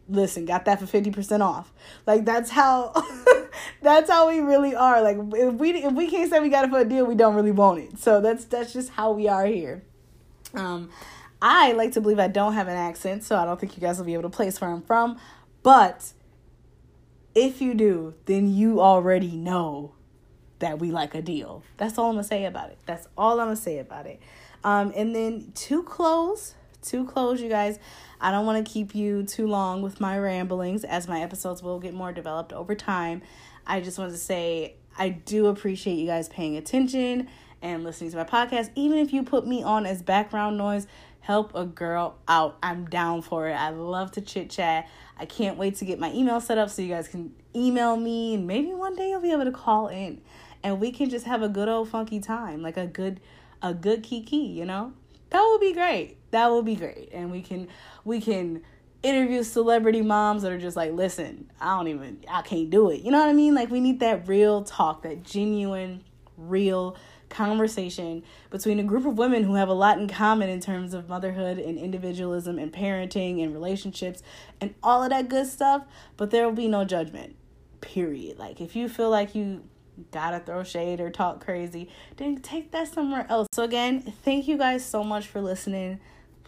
listen, 0.08 0.46
got 0.46 0.64
that 0.64 0.80
for 0.80 0.86
50% 0.86 1.40
off. 1.40 1.72
Like 2.06 2.24
that's 2.24 2.50
how 2.50 2.94
that's 3.82 4.10
how 4.10 4.28
we 4.28 4.40
really 4.40 4.74
are. 4.74 5.02
Like 5.02 5.18
if 5.34 5.54
we 5.54 5.72
if 5.72 5.92
we 5.92 6.08
can't 6.08 6.30
say 6.30 6.40
we 6.40 6.48
got 6.48 6.64
it 6.64 6.70
for 6.70 6.78
a 6.78 6.84
deal, 6.84 7.04
we 7.04 7.14
don't 7.14 7.34
really 7.34 7.52
want 7.52 7.80
it. 7.80 7.98
So 7.98 8.20
that's 8.20 8.46
that's 8.46 8.72
just 8.72 8.90
how 8.90 9.12
we 9.12 9.28
are 9.28 9.46
here. 9.46 9.82
Um 10.54 10.90
I 11.42 11.72
like 11.72 11.92
to 11.92 12.00
believe 12.00 12.18
I 12.18 12.28
don't 12.28 12.54
have 12.54 12.68
an 12.68 12.76
accent, 12.76 13.24
so 13.24 13.36
I 13.36 13.44
don't 13.44 13.60
think 13.60 13.76
you 13.76 13.82
guys 13.82 13.98
will 13.98 14.06
be 14.06 14.14
able 14.14 14.22
to 14.22 14.30
place 14.30 14.58
where 14.60 14.70
I'm 14.70 14.80
from. 14.80 15.18
But 15.62 16.12
if 17.34 17.60
you 17.60 17.74
do, 17.74 18.14
then 18.24 18.54
you 18.54 18.80
already 18.80 19.36
know 19.36 19.92
that 20.64 20.78
we 20.78 20.90
like 20.90 21.14
a 21.14 21.20
deal. 21.20 21.62
That's 21.76 21.98
all 21.98 22.06
I'm 22.06 22.14
gonna 22.14 22.24
say 22.24 22.46
about 22.46 22.70
it. 22.70 22.78
That's 22.86 23.06
all 23.18 23.38
I'm 23.38 23.48
gonna 23.48 23.56
say 23.56 23.80
about 23.80 24.06
it. 24.06 24.18
Um, 24.64 24.94
and 24.96 25.14
then 25.14 25.52
to 25.54 25.82
close, 25.82 26.54
to 26.84 27.04
close, 27.04 27.42
you 27.42 27.50
guys. 27.50 27.78
I 28.18 28.30
don't 28.30 28.46
want 28.46 28.66
to 28.66 28.72
keep 28.72 28.94
you 28.94 29.24
too 29.24 29.46
long 29.46 29.82
with 29.82 30.00
my 30.00 30.18
ramblings, 30.18 30.82
as 30.82 31.06
my 31.06 31.20
episodes 31.20 31.62
will 31.62 31.78
get 31.78 31.92
more 31.92 32.12
developed 32.12 32.54
over 32.54 32.74
time. 32.74 33.20
I 33.66 33.82
just 33.82 33.98
want 33.98 34.12
to 34.12 34.16
say 34.16 34.76
I 34.96 35.10
do 35.10 35.48
appreciate 35.48 35.96
you 35.98 36.06
guys 36.06 36.30
paying 36.30 36.56
attention 36.56 37.28
and 37.60 37.84
listening 37.84 38.12
to 38.12 38.16
my 38.16 38.24
podcast. 38.24 38.70
Even 38.74 38.96
if 38.98 39.12
you 39.12 39.22
put 39.22 39.46
me 39.46 39.62
on 39.62 39.84
as 39.84 40.00
background 40.00 40.56
noise, 40.56 40.86
help 41.20 41.54
a 41.54 41.66
girl 41.66 42.16
out. 42.26 42.56
I'm 42.62 42.86
down 42.86 43.20
for 43.20 43.48
it. 43.50 43.52
I 43.52 43.68
love 43.68 44.12
to 44.12 44.22
chit 44.22 44.48
chat. 44.48 44.88
I 45.18 45.26
can't 45.26 45.58
wait 45.58 45.76
to 45.76 45.84
get 45.84 45.98
my 45.98 46.10
email 46.12 46.40
set 46.40 46.56
up 46.56 46.70
so 46.70 46.80
you 46.80 46.88
guys 46.88 47.08
can 47.08 47.34
email 47.54 47.96
me 47.96 48.34
and 48.34 48.46
maybe 48.46 48.72
one 48.74 48.96
day 48.96 49.10
you'll 49.10 49.20
be 49.20 49.32
able 49.32 49.44
to 49.44 49.52
call 49.52 49.88
in 49.88 50.20
and 50.64 50.80
we 50.80 50.90
can 50.90 51.08
just 51.10 51.26
have 51.26 51.42
a 51.42 51.48
good 51.48 51.68
old 51.68 51.88
funky 51.90 52.18
time, 52.18 52.62
like 52.62 52.76
a 52.76 52.86
good 52.86 53.20
a 53.62 53.72
good 53.72 54.02
kiki, 54.02 54.36
you 54.36 54.64
know? 54.64 54.92
That 55.30 55.42
would 55.42 55.60
be 55.60 55.72
great. 55.72 56.16
That 56.32 56.50
would 56.50 56.64
be 56.64 56.74
great. 56.74 57.10
And 57.12 57.30
we 57.30 57.42
can 57.42 57.68
we 58.04 58.20
can 58.20 58.62
interview 59.04 59.42
celebrity 59.42 60.00
moms 60.00 60.42
that 60.42 60.50
are 60.50 60.58
just 60.58 60.76
like, 60.76 60.92
listen, 60.92 61.50
I 61.60 61.76
don't 61.76 61.88
even, 61.88 62.24
I 62.28 62.40
can't 62.40 62.70
do 62.70 62.90
it. 62.90 63.02
You 63.02 63.10
know 63.10 63.20
what 63.20 63.28
I 63.28 63.34
mean? 63.34 63.54
Like, 63.54 63.70
we 63.70 63.78
need 63.78 64.00
that 64.00 64.26
real 64.26 64.64
talk, 64.64 65.02
that 65.02 65.22
genuine, 65.22 66.02
real 66.38 66.96
conversation 67.28 68.22
between 68.50 68.78
a 68.78 68.82
group 68.82 69.04
of 69.04 69.18
women 69.18 69.44
who 69.44 69.54
have 69.54 69.68
a 69.68 69.74
lot 69.74 69.98
in 69.98 70.08
common 70.08 70.48
in 70.48 70.58
terms 70.58 70.94
of 70.94 71.08
motherhood 71.08 71.58
and 71.58 71.78
individualism 71.78 72.58
and 72.58 72.72
parenting 72.72 73.42
and 73.42 73.52
relationships 73.52 74.22
and 74.60 74.74
all 74.82 75.02
of 75.02 75.10
that 75.10 75.28
good 75.28 75.46
stuff. 75.46 75.84
But 76.16 76.30
there 76.30 76.46
will 76.46 76.54
be 76.54 76.68
no 76.68 76.86
judgment, 76.86 77.36
period. 77.82 78.38
Like, 78.38 78.60
if 78.62 78.74
you 78.74 78.88
feel 78.88 79.10
like 79.10 79.34
you 79.34 79.64
gotta 80.10 80.40
throw 80.40 80.62
shade 80.62 81.00
or 81.00 81.10
talk 81.10 81.44
crazy, 81.44 81.88
then 82.16 82.36
take 82.40 82.70
that 82.72 82.92
somewhere 82.92 83.26
else. 83.28 83.48
So, 83.52 83.62
again, 83.62 84.00
thank 84.00 84.48
you 84.48 84.58
guys 84.58 84.84
so 84.84 85.04
much 85.04 85.26
for 85.26 85.40
listening 85.40 86.00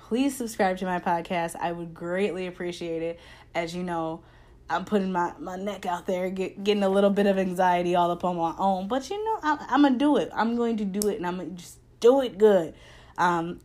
please 0.08 0.36
subscribe 0.36 0.78
to 0.78 0.84
my 0.84 1.00
podcast. 1.00 1.56
I 1.56 1.72
would 1.72 1.92
greatly 1.92 2.46
appreciate 2.46 3.02
it. 3.02 3.18
As 3.56 3.74
you 3.74 3.82
know, 3.82 4.22
I'm 4.70 4.84
putting 4.84 5.10
my, 5.10 5.32
my 5.40 5.56
neck 5.56 5.84
out 5.84 6.06
there, 6.06 6.30
get, 6.30 6.62
getting 6.62 6.84
a 6.84 6.88
little 6.88 7.10
bit 7.10 7.26
of 7.26 7.38
anxiety 7.38 7.96
all 7.96 8.12
up 8.12 8.24
on 8.24 8.36
my 8.36 8.54
own. 8.56 8.86
But 8.86 9.10
you 9.10 9.22
know, 9.24 9.40
I, 9.42 9.66
I'm 9.68 9.82
going 9.82 9.94
to 9.94 9.98
do 9.98 10.16
it. 10.16 10.30
I'm 10.32 10.54
going 10.54 10.76
to 10.76 10.84
do 10.84 11.08
it 11.08 11.16
and 11.16 11.26
I'm 11.26 11.36
going 11.36 11.56
to 11.56 11.56
just 11.60 11.78
do 11.98 12.20
it 12.20 12.38
good. 12.38 12.74
Um, 13.18 13.60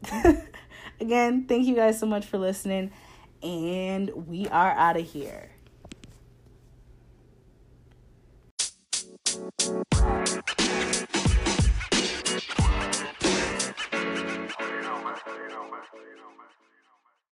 again, 1.00 1.46
thank 1.46 1.67
you 1.67 1.76
guys 1.76 2.00
so 2.00 2.08
much 2.08 2.26
for 2.26 2.39
listening. 2.39 2.91
And 3.44 4.10
we 4.28 4.48
are 4.48 4.72
out 4.72 4.98
of 4.98 5.08
here. 5.08 5.50